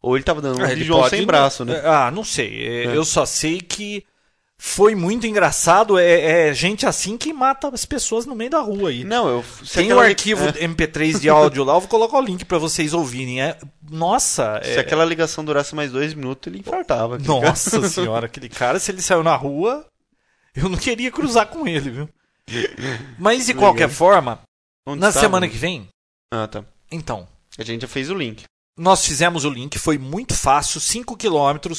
[0.00, 1.80] ou ele tava dando um Ah, de João sem braço, né?
[1.84, 2.66] Ah, não sei.
[2.66, 2.96] É, É.
[2.96, 4.04] Eu só sei que
[4.58, 5.98] foi muito engraçado.
[5.98, 9.04] É, é gente assim que mata as pessoas no meio da rua aí.
[9.04, 12.22] Não, eu Tem o li- arquivo é, MP3 de áudio lá, eu vou colocar o
[12.22, 13.42] link pra vocês ouvirem.
[13.42, 13.58] É,
[13.90, 17.16] nossa, se é, aquela ligação durasse mais dois minutos, ele infartava.
[17.16, 17.46] aquele cara.
[17.48, 19.84] nossa senhora, aquele cara, se ele saiu na rua,
[20.54, 22.08] eu não queria cruzar com ele, viu?
[23.18, 23.60] Mas de Legal.
[23.70, 24.40] qualquer forma,
[24.86, 25.26] Onde na estava?
[25.26, 25.88] semana que vem,
[26.32, 26.64] Ah, tá.
[26.90, 27.26] então,
[27.58, 28.44] A gente já fez o link.
[28.78, 31.72] nós fizemos o link, foi muito fácil, 5 km.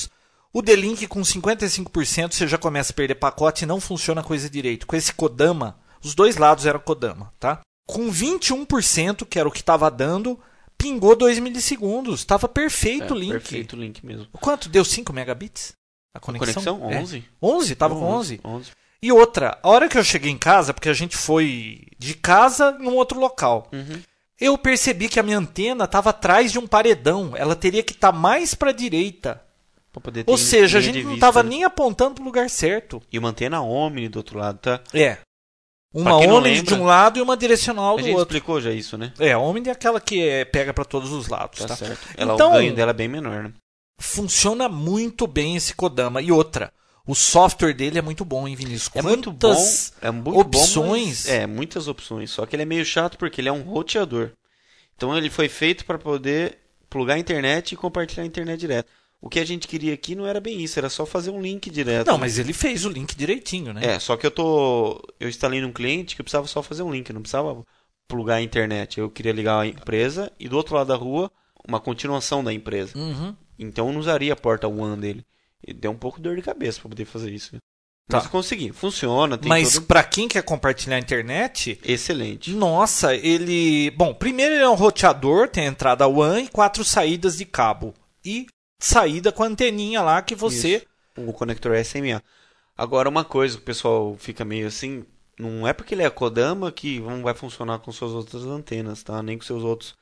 [0.58, 4.50] O D-Link com 55% você já começa a perder pacote e não funciona a coisa
[4.50, 4.88] direito.
[4.88, 7.62] Com esse Kodama, os dois lados eram Kodama, tá?
[7.86, 10.40] Com 21%, que era o que estava dando,
[10.76, 12.26] pingou 2 milissegundos.
[12.26, 13.32] Tava perfeito o É, link.
[13.34, 14.28] Perfeito o link mesmo.
[14.32, 14.68] Quanto?
[14.68, 15.74] Deu 5 megabits?
[16.12, 16.80] A conexão?
[16.80, 16.92] Conexão?
[16.92, 17.02] É.
[17.04, 17.26] 11?
[17.40, 17.76] 11?
[17.76, 18.42] Tava com 11.
[18.44, 18.72] 11.
[19.00, 22.72] E outra, a hora que eu cheguei em casa, porque a gente foi de casa
[22.72, 24.02] num outro local, Uhum.
[24.42, 27.34] eu percebi que a minha antena estava atrás de um paredão.
[27.36, 29.44] Ela teria que estar mais para direita.
[30.28, 31.50] Ou seja, a gente não estava né?
[31.50, 33.02] nem apontando para o lugar certo.
[33.12, 34.82] E uma antena Omni do outro lado, tá?
[34.94, 35.18] É.
[35.94, 38.36] Uma Omni de um lado e uma direcional A do gente outro.
[38.36, 39.14] explicou já isso, né?
[39.20, 41.60] É, a Omni é aquela que é, pega para todos os lados.
[41.60, 41.76] Tá, Tá?
[41.76, 42.08] certo.
[42.16, 43.54] Ela, Então- o ganho dela é bem menor, né?
[44.00, 46.22] Funciona muito bem esse Kodama.
[46.22, 46.72] E outra,
[47.08, 48.92] o software dele é muito bom, hein, Vinícius?
[48.94, 49.56] É muito bom.
[50.02, 51.26] É muito opções.
[51.26, 52.30] Bom, é, muitas opções.
[52.30, 54.32] Só que ele é meio chato porque ele é um roteador.
[54.96, 58.90] Então ele foi feito para poder plugar a internet e compartilhar a internet direto.
[59.28, 61.70] O que a gente queria aqui não era bem isso, era só fazer um link
[61.70, 62.08] direto.
[62.08, 63.82] Não, mas ele fez o link direitinho, né?
[63.84, 65.04] É, só que eu tô.
[65.20, 67.62] Eu instalei num cliente que eu precisava só fazer um link, não precisava
[68.08, 68.98] plugar a internet.
[68.98, 71.30] Eu queria ligar a empresa e do outro lado da rua
[71.68, 72.98] uma continuação da empresa.
[72.98, 73.36] Uhum.
[73.60, 75.26] Então eu não usaria a porta WAN dele.
[75.62, 77.58] E deu um pouco de dor de cabeça para poder fazer isso.
[78.08, 78.20] Tá.
[78.20, 78.72] Mas consegui.
[78.72, 79.88] Funciona, tem Mas todo...
[79.88, 82.52] pra quem quer compartilhar a internet, Excelente.
[82.52, 83.92] nossa, ele.
[83.92, 87.94] Bom, primeiro ele é um roteador, tem a entrada WAN e quatro saídas de cabo.
[88.24, 88.48] E
[88.80, 90.86] saída com a anteninha lá que você.
[91.16, 92.22] o conector SMA.
[92.78, 95.04] Agora, uma coisa que o pessoal fica meio assim,
[95.40, 99.22] não é porque ele é Kodama que não vai funcionar com suas outras antenas, tá?
[99.24, 99.96] Nem com seus outros.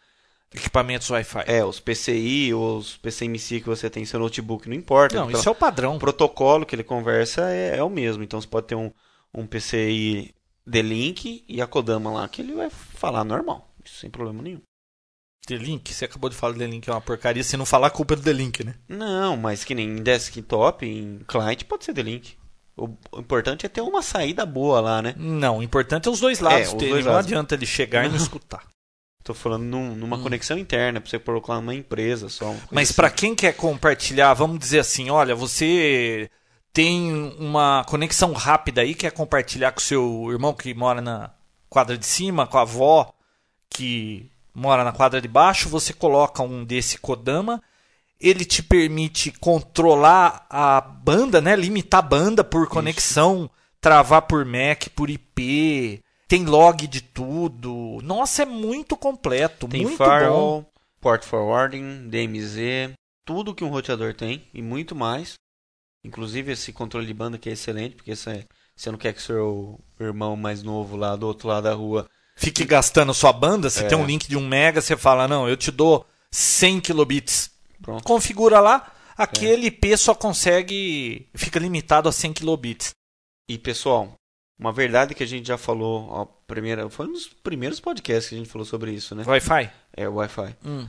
[0.54, 1.44] Equipamentos Wi-Fi.
[1.48, 5.16] É, os PCI ou os PCMC que você tem em seu notebook, não importa.
[5.16, 5.96] Não, Então, isso é o padrão.
[5.96, 8.24] O protocolo que ele conversa é, é o mesmo.
[8.24, 8.92] Então você pode ter um,
[9.34, 10.34] um PCI
[10.66, 14.62] D-Link e a Kodama lá, que ele vai falar normal, sem problema nenhum.
[15.48, 17.44] D-Link, você acabou de falar que D-Link é uma porcaria.
[17.44, 18.76] Se não falar, a culpa é do D-Link, né?
[18.88, 22.36] Não, mas que nem em desktop, em client, pode ser D-Link.
[22.78, 25.14] O, o importante é ter uma saída boa lá, né?
[25.18, 26.90] Não, o importante é os dois lados É, terem.
[26.94, 27.28] dois não lados.
[27.28, 28.64] adianta ele chegar e não escutar.
[29.24, 29.96] Tô falando num- Hum.
[29.96, 32.50] numa conexão interna, pra você colocar numa empresa só.
[32.52, 32.96] uma Mas assim.
[32.96, 36.30] para quem quer compartilhar, vamos dizer assim, olha, você
[36.74, 41.32] tem uma conexão rápida aí, quer compartilhar com seu irmão que mora na
[41.70, 43.12] quadra de cima, com a avó
[43.70, 47.62] que mora na quadra de baixo, você coloca um desse Kodama,
[48.20, 53.50] ele te permite controlar a banda, né, limitar a banda por conexão,
[53.82, 58.00] travar por MAC, por IP, tem log de tudo.
[58.02, 60.06] Nossa, é muito completo, Tem muito bom.
[60.06, 60.66] firewall,
[61.02, 62.94] port forwarding, DMZ,
[63.26, 65.34] tudo que um roteador tem e muito mais.
[66.04, 68.46] Inclusive esse controle de banda que é excelente, porque você,
[68.76, 72.08] você não quer que seu irmão mais novo lá do outro lado da rua
[72.38, 73.88] fique gastando sua banda, você É.
[73.88, 77.52] tem um link de 1 mega, você fala, não, eu te dou 100 kilobits.
[77.82, 78.04] Pronto.
[78.04, 79.24] Configura lá, É.
[79.24, 82.92] aquele IP só consegue, fica limitado a 100 kilobits.
[83.50, 84.14] E pessoal,
[84.60, 88.36] uma verdade que a gente já falou, ó, primeira, foi um dos primeiros podcasts que
[88.36, 89.24] a gente falou sobre isso, né?
[89.26, 89.70] Wi-Fi?
[89.96, 90.56] É Wi-Fi.
[90.66, 90.88] Hum.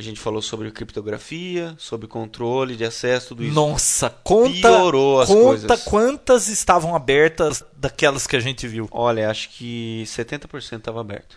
[0.00, 3.54] A gente falou sobre criptografia, sobre controle de acesso, tudo isso.
[3.54, 5.84] Nossa, conta, piorou as conta coisas.
[5.84, 8.88] quantas estavam abertas daquelas que a gente viu.
[8.90, 11.36] Olha, acho que 70% estava aberto.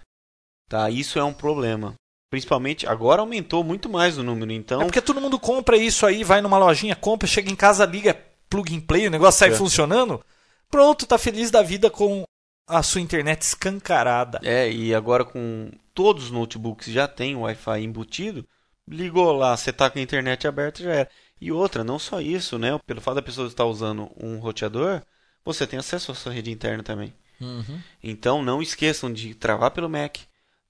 [0.69, 1.93] Tá, isso é um problema.
[2.31, 6.23] Principalmente agora aumentou muito mais o número, então É porque todo mundo compra isso aí,
[6.23, 8.17] vai numa lojinha, compra, chega em casa, liga,
[8.49, 9.55] plug and play, o negócio sai É.
[9.55, 10.23] funcionando.
[10.71, 12.23] Pronto, tá feliz da vida com
[12.67, 14.39] a sua internet escancarada.
[14.41, 18.47] é, e agora com todos os notebooks já tem Wi-Fi embutido,
[18.87, 21.09] ligou lá, você tá com a internet aberta já era.
[21.39, 22.79] E outra, não só isso, né?
[22.85, 25.01] Pelo fato da pessoa estar usando um roteador,
[25.43, 27.13] você tem acesso à sua rede interna também.
[27.39, 27.81] Uhum.
[28.01, 30.17] Então não esqueçam de travar pelo Mac,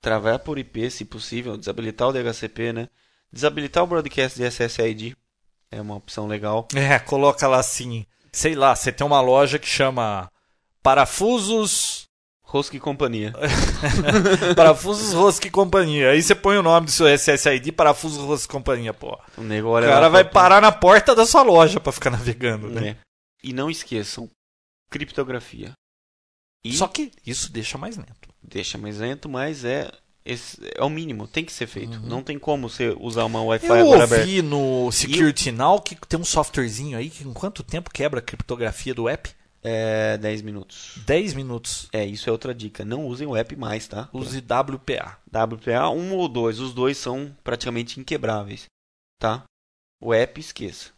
[0.02, 2.90] travar por IP se possível, desabilitar o DHCP, né?
[3.32, 5.16] Desabilitar o broadcast de SSID
[5.72, 6.68] é uma opção legal.
[6.76, 10.32] É, coloca lá assim, sei lá, você tem uma loja que chama
[10.82, 12.03] Parafusos,
[12.54, 13.34] Rosca e companhia.
[14.56, 16.12] Parafusos Rosca e Companhia.
[16.12, 19.18] Aí você põe o nome do seu SSID, Parafusos Rosca e Companhia, pô.
[19.36, 22.90] O O cara vai parar na porta da sua loja pra ficar navegando, né?
[22.90, 22.98] É.
[23.44, 24.30] E não esqueçam,
[24.92, 25.72] criptografia.
[26.64, 28.30] E Só que isso deixa mais lento.
[28.44, 29.92] deixa mais lento, mas é
[30.24, 31.98] esse é o mínimo, tem que ser feito.
[31.98, 32.06] Uhum.
[32.08, 34.26] Não tem como você usar uma Wi-Fi Eu agora aberta.
[34.26, 38.24] ouvi no Security Now que tem um softwarezinho aí que em quanto tempo quebra a
[38.24, 39.30] criptografia do app?
[39.64, 41.00] É 10 minutos.
[41.06, 41.88] 10 minutos.
[41.94, 42.84] É, isso é outra dica.
[42.84, 44.10] Não usem o app mais, tá?
[44.12, 45.18] Use WPA.
[45.28, 46.60] WPA, um ou dois.
[46.60, 48.66] Os dois são praticamente inquebráveis,
[49.18, 49.44] tá?
[50.02, 50.92] O app, esqueça.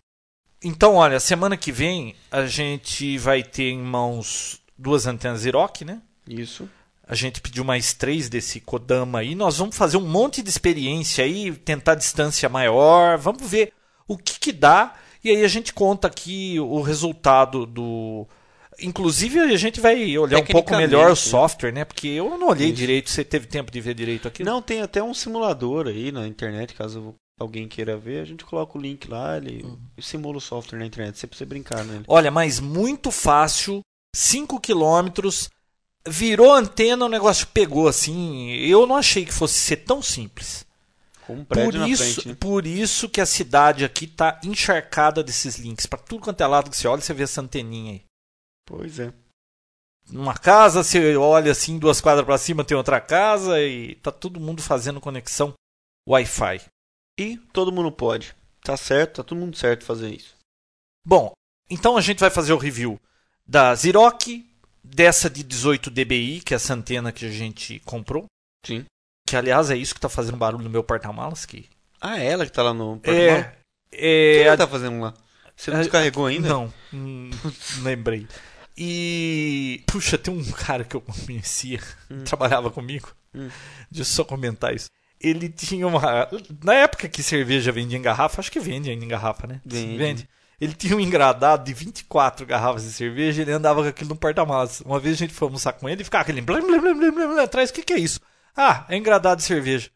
[0.64, 6.02] Então, olha, semana que vem a gente vai ter em mãos duas antenas Ziroc, né?
[6.28, 6.68] Isso.
[7.08, 9.36] A gente pediu mais três desse Kodama aí.
[9.36, 13.18] Nós vamos fazer um monte de experiência aí, tentar distância maior.
[13.20, 13.74] Vamos ver
[14.08, 14.96] o que, que dá.
[15.24, 18.28] E aí a gente conta aqui o resultado do.
[18.80, 21.86] Inclusive a gente vai olhar um pouco melhor o software, né?
[21.86, 22.76] Porque eu não olhei Isso.
[22.76, 23.10] direito.
[23.10, 24.44] Você teve tempo de ver direito aqui?
[24.44, 28.78] Não, tem até um simulador aí na internet, caso alguém queira ver, a gente coloca
[28.78, 29.78] o link lá, ele Uhum.
[30.00, 32.06] simula o software na internet, você precisa brincar nele.
[32.08, 33.82] Olha, mas muito fácil.
[34.16, 35.50] 5 quilômetros.
[36.08, 38.52] Virou antena, o negócio pegou assim.
[38.52, 40.66] Eu não achei que fosse ser tão simples.
[41.26, 42.38] Com um prédio por isso, frente, né?
[42.40, 45.88] por isso que a cidade aqui tá encharcada desses links.
[45.88, 48.02] Para tudo quanto é lado que você olha, você vê essa anteninha aí.
[48.66, 49.14] Pois é.
[50.10, 54.40] Numa casa, você olha assim, duas quadras para cima, tem outra casa e tá todo
[54.40, 55.54] mundo fazendo conexão
[56.08, 56.62] Wi-Fi.
[57.20, 58.36] E todo mundo pode.
[58.62, 60.36] Tá certo, tá todo mundo certo fazer isso.
[61.06, 61.32] Bom,
[61.70, 63.00] então a gente vai fazer o review
[63.48, 64.46] da Ziroc,
[64.84, 68.26] dessa de 18 dBi, que é essa antena que a gente comprou.
[68.66, 68.86] Sim.
[69.28, 71.46] Que aliás é isso que tá fazendo barulho no meu porta-malas.
[71.46, 71.68] Que...
[72.00, 73.46] Ah, é ela que tá lá no porta-malas?
[73.46, 75.14] É, O que é ela a tá fazendo lá?
[75.56, 76.50] Você não É, descarregou ainda?
[76.50, 77.32] Não, hum,
[77.82, 78.28] lembrei.
[78.78, 79.84] E.
[79.88, 81.80] Puxa, tem um cara que eu conhecia,
[82.26, 83.14] trabalhava comigo.
[83.34, 83.50] Hum.
[83.90, 84.90] Deixa eu só comentar isso.
[85.20, 86.28] Ele tinha uma.
[86.64, 89.62] Na época que cerveja vendia em garrafa, acho que vende ainda em garrafa, né?
[89.98, 90.28] Vende.
[90.60, 94.16] Ele tinha um engradado de 24 garrafas de cerveja e ele andava com aquilo no
[94.16, 94.82] porta-malas.
[94.82, 97.12] Uma vez a gente foi almoçar com ele e ficava aquele blá blá blá blá
[97.12, 97.70] blá blá atrás.
[97.70, 98.22] O que, que é isso?
[98.56, 99.90] Ah, é engradado de cerveja.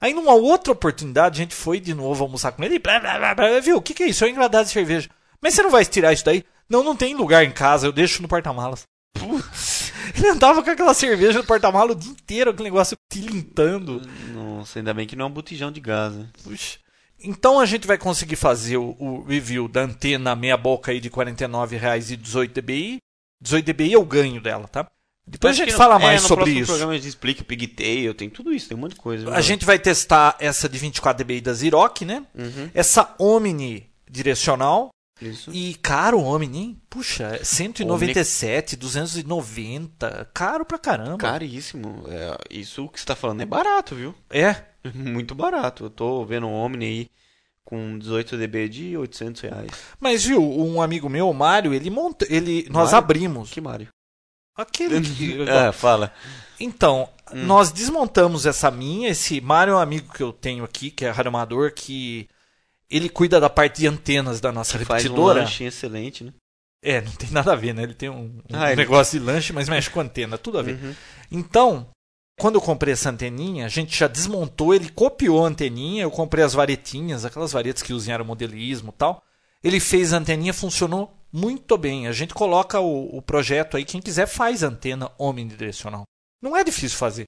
[0.00, 3.18] Aí numa outra oportunidade a gente foi de novo almoçar com ele e blá blá
[3.18, 3.60] blá blá.
[3.60, 3.78] Viu?
[3.78, 4.24] O que, que é isso?
[4.24, 5.08] É engradado de cerveja.
[5.42, 6.44] Mas você não vai tirar isso daí?
[6.68, 8.82] Não, não tem lugar em casa, eu deixo no porta-malas.
[9.18, 9.92] Putz.
[10.16, 14.00] Ele andava com aquela cerveja no porta-malas o dia inteiro, aquele negócio tilintando.
[14.32, 16.26] Nossa, ainda bem que não é um botijão de gás, né?
[16.42, 16.78] Puxa.
[17.22, 21.08] Então a gente vai conseguir fazer o, o review da antena meia boca aí de
[21.08, 22.98] R$ 49,00 e 18 dBi.
[23.42, 24.86] 18 dBi é o ganho dela, tá?
[25.26, 26.66] Depois a Acho gente que no- fala é, mais no sobre isso.
[26.66, 29.28] programa a gente explica pigtail, tem tudo isso, tem um monte de coisa.
[29.34, 32.24] A gente vai testar essa de 24 dBi da Ziroc, né?
[32.34, 34.90] Uhum, Essa Omni direcional.
[35.20, 35.50] Isso.
[35.52, 36.82] E caro o Omni, hein?
[36.90, 40.30] Puxa, é 197, 290.
[40.34, 41.16] Caro pra caramba.
[41.18, 42.04] Caríssimo.
[42.08, 44.14] É, isso que você tá falando é barato, viu?
[44.30, 44.56] É.
[44.94, 45.84] Muito barato.
[45.84, 47.10] Eu tô vendo um Omni aí
[47.64, 49.70] com 18 dB de 800 reais.
[49.98, 52.98] Mas viu, um amigo meu, o Mário, ele monta, ele nós Mário?
[52.98, 53.88] abrimos Que Mario?
[54.56, 56.12] aquele que- Ah, fala.
[56.60, 57.44] Então, Hum.
[57.44, 59.08] nós desmontamos essa minha.
[59.10, 62.28] Esse Mário é um amigo que eu tenho aqui, que é radioamador, que
[62.90, 65.40] ele cuida da parte de antenas da nossa Faz um repetidora.
[65.40, 66.32] lanchinho excelente, né?
[66.84, 67.82] é, não tem nada a ver, né?
[67.82, 70.62] Ele tem um, um Ah, ele- negócio de lanche, mas mexe com antena, tudo a
[70.62, 70.76] ver.
[70.80, 70.94] Uhum.
[71.32, 71.88] Então,
[72.38, 76.44] quando eu comprei essa anteninha, a gente já desmontou, ele copiou a anteninha, eu comprei
[76.44, 79.22] as varetinhas, aquelas varetas que usam em aeromodelismo e tal.
[79.64, 82.06] Ele fez a anteninha, funcionou muito bem.
[82.06, 86.04] A gente coloca o, o projeto aí, quem quiser faz antena omnidirecional.
[86.40, 87.24] Não é difícil fazer.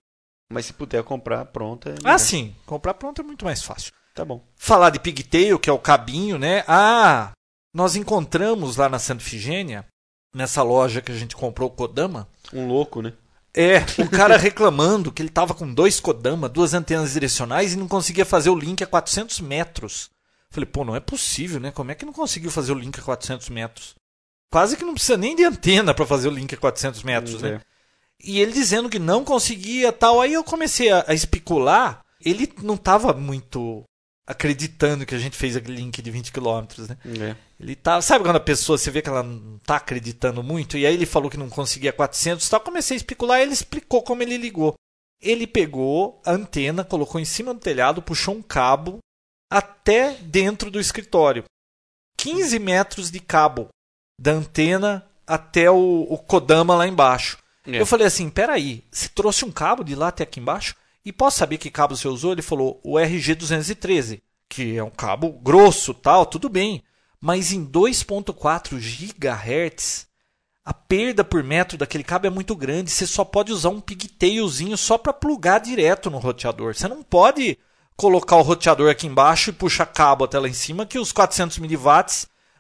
[0.53, 1.91] Mas se puder comprar pronta.
[1.91, 3.93] é Ah, sim, comprar pronto é muito mais fácil.
[4.19, 4.43] Tá bom.
[4.57, 6.65] Falar de pigtail, que é o cabinho, né?
[6.67, 7.31] Ah,
[7.73, 9.87] nós encontramos lá na Santa Ifigênia,
[10.35, 13.13] nessa loja que a gente comprou o Kodama, Um louco, né?
[13.55, 17.87] é, o cara reclamando que ele tava com dois Kodama, duas antenas direcionais e não
[17.87, 20.11] conseguia fazer o link a 400 metros.
[20.51, 21.71] Falei, pô, não é possível, né?
[21.71, 23.95] Como é que não conseguiu fazer o link a 400 metros?
[24.51, 27.51] Quase que não precisa nem de antena para fazer o link a 400 metros, né?
[27.51, 27.61] é.
[28.21, 30.21] E ele dizendo que não conseguia tal.
[30.21, 32.01] Aí eu comecei a, a especular.
[32.21, 33.85] Ele não estava muito
[34.29, 36.99] acreditando que a gente fez aquele link de 20 km, né?
[37.19, 37.37] É.
[37.59, 40.85] Ele tá, sabe quando a pessoa você vê que ela não tá acreditando muito e
[40.85, 44.37] aí ele falou que não conseguia 400, tal, comecei a especular, ele explicou como ele
[44.37, 44.75] ligou.
[45.19, 48.99] Ele pegou a antena, colocou em cima do telhado, puxou um cabo
[49.51, 51.45] até dentro do escritório.
[52.19, 53.69] 15 metros de cabo
[54.21, 57.39] da antena até o, o Kodama lá embaixo.
[57.67, 57.81] É.
[57.81, 60.77] Eu falei assim, peraí, você trouxe um cabo de lá até aqui embaixo?
[61.09, 62.33] E posso saber que cabo você usou?
[62.33, 66.83] Ele falou, o RG213, que é um cabo grosso, tal, tudo bem.
[67.19, 70.07] Mas em 2.4 GHz,
[70.63, 72.91] a perda por metro daquele cabo é muito grande.
[72.91, 76.75] Você só pode usar um pigtailzinho só para plugar direto no roteador.
[76.75, 77.57] Você não pode
[77.97, 81.57] colocar o roteador aqui embaixo e puxar cabo até lá em cima, que os 400
[81.59, 82.05] mW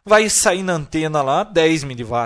[0.06, 2.16] vai sair na antena lá 10 mW.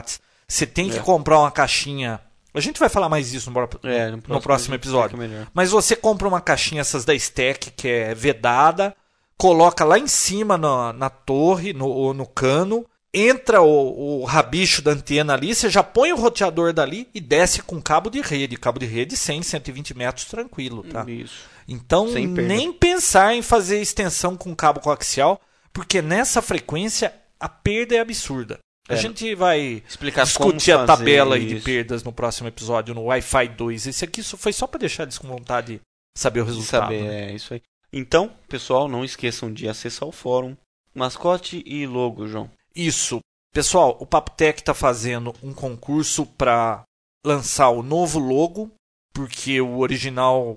[0.47, 1.03] Você tem que É.
[1.03, 2.20] comprar uma caixinha
[2.55, 5.18] A gente vai falar mais disso no, É, no próximo a gente episódio.
[5.55, 8.94] Mas você compra uma caixinha essas da Stack, que é vedada,
[9.36, 14.80] coloca lá em cima na, na torre, no, ou no cano, entra o, o rabicho
[14.82, 18.57] da antena ali, você já põe o roteador dali e desce com cabo de rede.
[18.57, 21.05] Cabo de rede 100, 120 metros tranquilo, tá?
[21.09, 21.53] Isso.
[21.68, 25.40] Então, nem pensar em fazer extensão com cabo coaxial,
[25.72, 28.59] porque nessa frequência a perda é absurda.
[28.89, 28.97] A É.
[28.97, 33.87] gente vai Explicar discutir a tabela de perdas no próximo episódio, no Wi-Fi 2.
[33.87, 35.80] Esse aqui foi só para deixar eles com vontade de
[36.18, 36.83] saber o resultado.
[36.83, 37.30] saber, né?
[37.30, 37.62] é isso aí.
[37.93, 40.57] Então, pessoal, não esqueçam de acessar o fórum.
[40.95, 42.51] Mascote e logo, João.
[42.74, 43.20] Isso.
[43.55, 46.83] Pessoal, o Papotec está fazendo um concurso para
[47.24, 48.70] lançar o novo logo,
[49.12, 50.57] porque o original,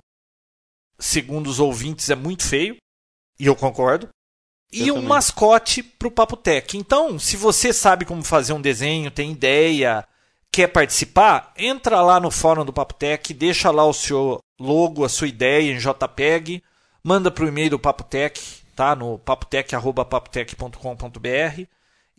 [0.98, 2.78] segundo os ouvintes, é muito feio.
[3.40, 4.08] E eu concordo.
[4.84, 6.78] E um mascote para o Papotec.
[6.78, 10.06] Então, se você sabe como fazer um desenho, tem ideia,
[10.52, 15.28] quer participar, entra lá no fórum do Papotec, deixa lá o seu logo, a sua
[15.28, 16.64] ideia em JPEG,
[17.04, 18.42] manda para o e-mail do Papotec,
[18.76, 18.96] tá?
[18.96, 21.64] No papotec.papotec.com.br.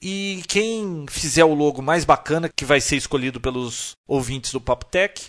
[0.01, 5.29] E quem fizer o logo mais bacana, que vai ser escolhido pelos ouvintes do Papotec,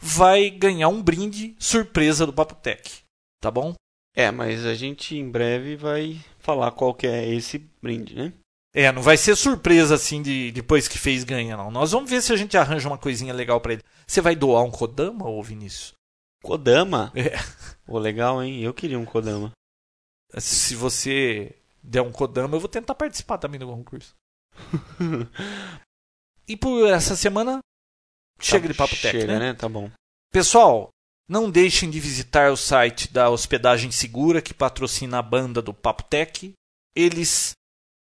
[0.00, 2.90] vai ganhar um brinde surpresa do Papotec.
[3.40, 3.74] Tá bom?
[4.14, 8.32] É, mas a gente em breve vai falar qual que é esse brinde, né?
[8.74, 11.70] É, não vai ser surpresa assim de depois que fez ganha, não.
[11.70, 13.82] Nós vamos ver se a gente arranja uma coisinha legal pra ele.
[14.06, 15.94] Você vai doar um Kodama, ô Vinícius?
[16.42, 17.12] Kodama?
[17.14, 17.36] É.
[17.84, 18.60] Pô, legal, hein?
[18.60, 19.52] Eu queria um Kodama.
[20.38, 24.14] Se você der um Kodama, eu vou tentar participar também do concurso.
[26.48, 27.60] E por essa semana,
[28.40, 29.52] chega de papo Chega, técnico, né?
[29.52, 29.54] né?
[29.54, 29.88] Tá bom.
[30.32, 30.88] Pessoal,
[31.30, 36.02] não deixem de visitar o site da Hospedagem Segura, que patrocina a banda do Papo
[36.02, 36.52] Tech.
[36.92, 37.52] Eles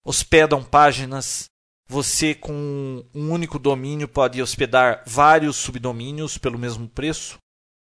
[0.02, 1.44] hospedam páginas.
[1.90, 7.36] Você, com um único domínio, pode hospedar vários subdomínios pelo mesmo preço.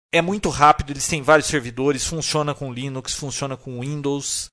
[0.10, 4.48] É muito rápido, eles têm vários servidores, funciona com Linux, funciona com Windows.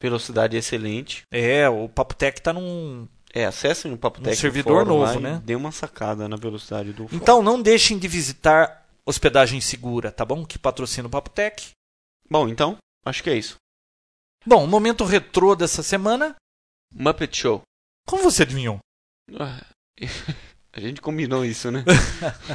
[0.00, 1.24] Velocidade excelente.
[1.32, 3.08] É, o Papo Tech está num.
[3.34, 5.42] É, acessem o Papo Um no servidor fórum novo, né?
[5.44, 7.16] Dê uma sacada na velocidade do fórum.
[7.20, 10.44] Então não deixem de visitar Hospedagem Segura, tá bom?
[10.44, 11.70] Que patrocina o Papo Tech.
[12.30, 13.56] Bom, então, acho que é isso.
[14.46, 16.36] Bom, o momento retrô dessa semana.
[16.94, 17.62] Muppet Show.
[18.06, 18.78] Como você adivinhou?
[19.38, 19.64] Ah,
[20.74, 21.84] A gente combinou isso, né?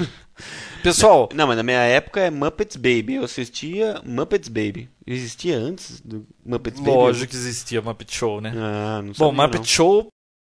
[0.82, 3.16] Pessoal, Não, mas na minha época é Muppets Baby.
[3.16, 4.89] Eu assistia Muppets Baby.
[5.06, 6.91] Existia antes do Muppets Baby?
[6.91, 8.54] lógico que existia Muppet Show, né?
[8.56, 9.64] Ah, não Bom, Muppet não.
[9.66, 10.08] Show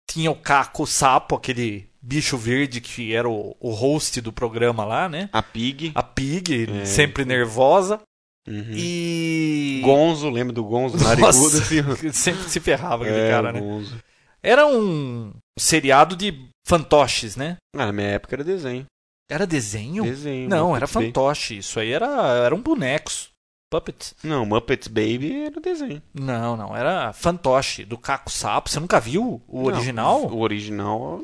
[0.09, 5.09] tinha o Caco Sapo, aquele bicho verde que era o, o host do programa lá,
[5.09, 5.29] né?
[5.33, 5.93] A Pig.
[5.95, 6.85] A Pig, É.
[6.85, 8.01] sempre nervosa.
[8.49, 8.73] Uhum.
[8.75, 9.81] E.
[9.85, 10.97] Gonzo, lembra do Gonzo?
[11.03, 12.13] Narigudo, assim.
[12.13, 13.61] sempre se ferrava aquele É, cara, né?
[13.61, 13.99] Gonzo.
[14.43, 17.57] Era um seriado de fantoches, né?
[17.77, 18.87] Ah, na minha época era desenho.
[19.31, 20.05] Era desenho?
[20.05, 20.49] Desenho.
[20.49, 21.07] Não, Muppets era Baby.
[21.07, 21.59] fantoche.
[21.59, 22.07] Isso aí era,
[22.45, 23.29] eram bonecos.
[23.71, 24.15] Puppets.
[24.25, 26.03] Não, Muppets Baby era desenho.
[26.15, 26.75] Não, não.
[26.75, 28.71] Era fantoche, do Caco Sapo.
[28.71, 30.23] Você nunca viu o Não, original?
[30.25, 31.21] O original,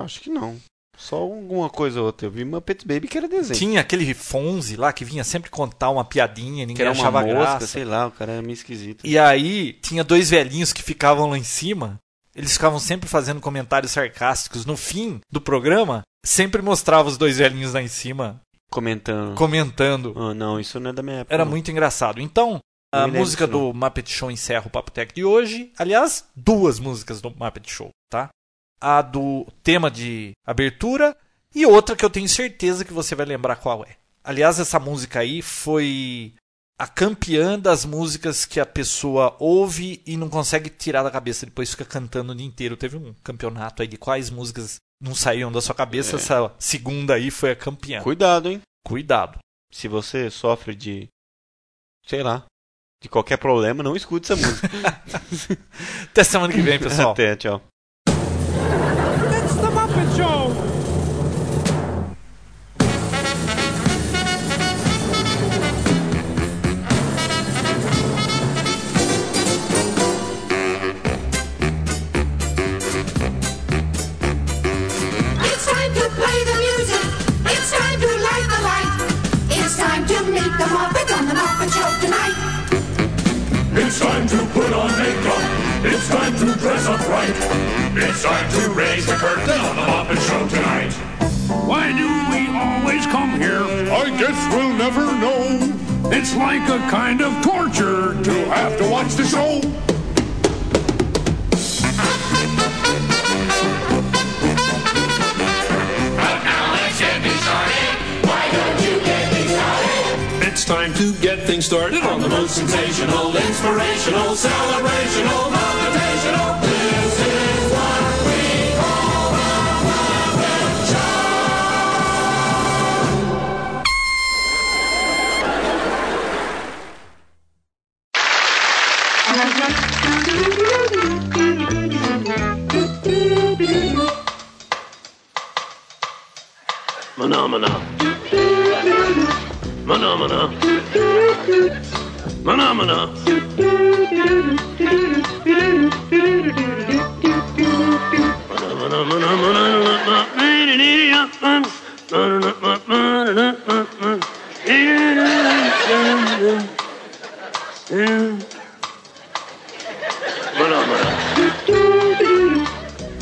[0.00, 0.56] acho que não.
[0.96, 2.26] Só alguma coisa ou outra.
[2.26, 3.58] Eu vi Muppets Baby que era desenho.
[3.58, 7.34] Tinha aquele Fonze lá que vinha sempre contar uma piadinha, ninguém que era achava mosca,
[7.34, 7.66] graça.
[7.66, 9.04] sei lá, o cara era meio esquisito.
[9.04, 11.98] E aí tinha dois velhinhos que ficavam lá em cima.
[12.34, 14.64] Eles ficavam sempre fazendo comentários sarcásticos.
[14.64, 18.40] No fim do programa, sempre mostrava os dois velhinhos lá em cima
[18.70, 19.34] Comentando.
[19.34, 20.14] comentando.
[20.16, 21.34] Ah, não, isso não é da minha época.
[21.34, 21.50] Era não.
[21.50, 22.20] muito engraçado.
[22.20, 22.58] Então,
[22.94, 25.72] a música do Muppet Show encerra o Papo Tech de hoje.
[25.78, 28.28] Aliás, duas músicas do Muppet Show, tá?
[28.82, 31.16] A do tema de abertura
[31.54, 33.96] e outra que eu tenho certeza que você vai lembrar qual é.
[34.24, 36.34] Aliás, essa música aí foi
[36.78, 41.70] a campeã das músicas que a pessoa ouve e não consegue tirar da cabeça, depois
[41.70, 42.76] fica cantando o dia inteiro.
[42.76, 46.18] Teve um campeonato aí de quais músicas não saíam da sua cabeça, É.
[46.18, 48.00] essa segunda aí foi a campeã.
[48.02, 48.60] Cuidado, hein?
[48.84, 49.38] Cuidado.
[49.72, 51.08] Se você sofre de.
[52.06, 52.44] sei lá.
[53.00, 54.68] De qualquer problema, não escute essa música.
[56.10, 57.12] Até semana que vem, pessoal.
[57.12, 57.60] Até, tchau.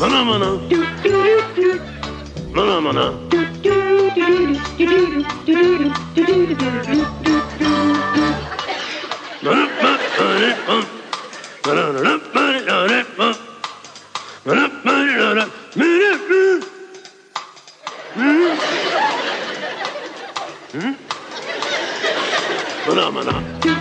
[0.00, 0.48] Manamana.
[2.54, 3.30] Manamana.
[22.90, 23.79] Phenomena.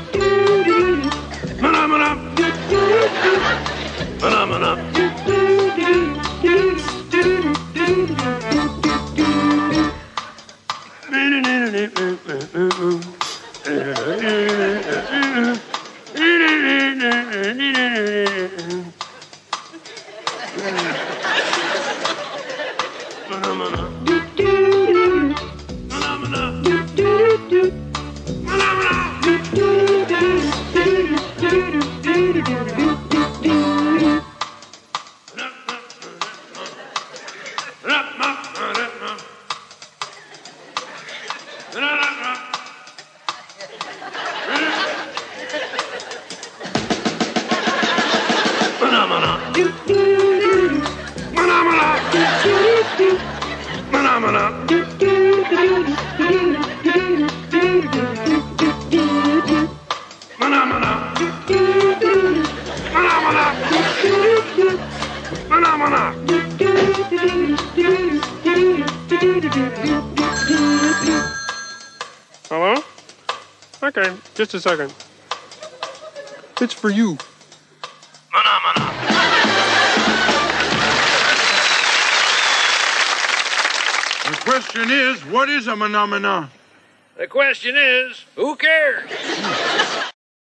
[74.60, 74.93] A second.
[76.62, 77.18] It's for you.
[78.32, 78.93] Phenomena.
[84.26, 86.49] The question is, what is a phenomena?
[87.18, 87.88] The question is, who cares?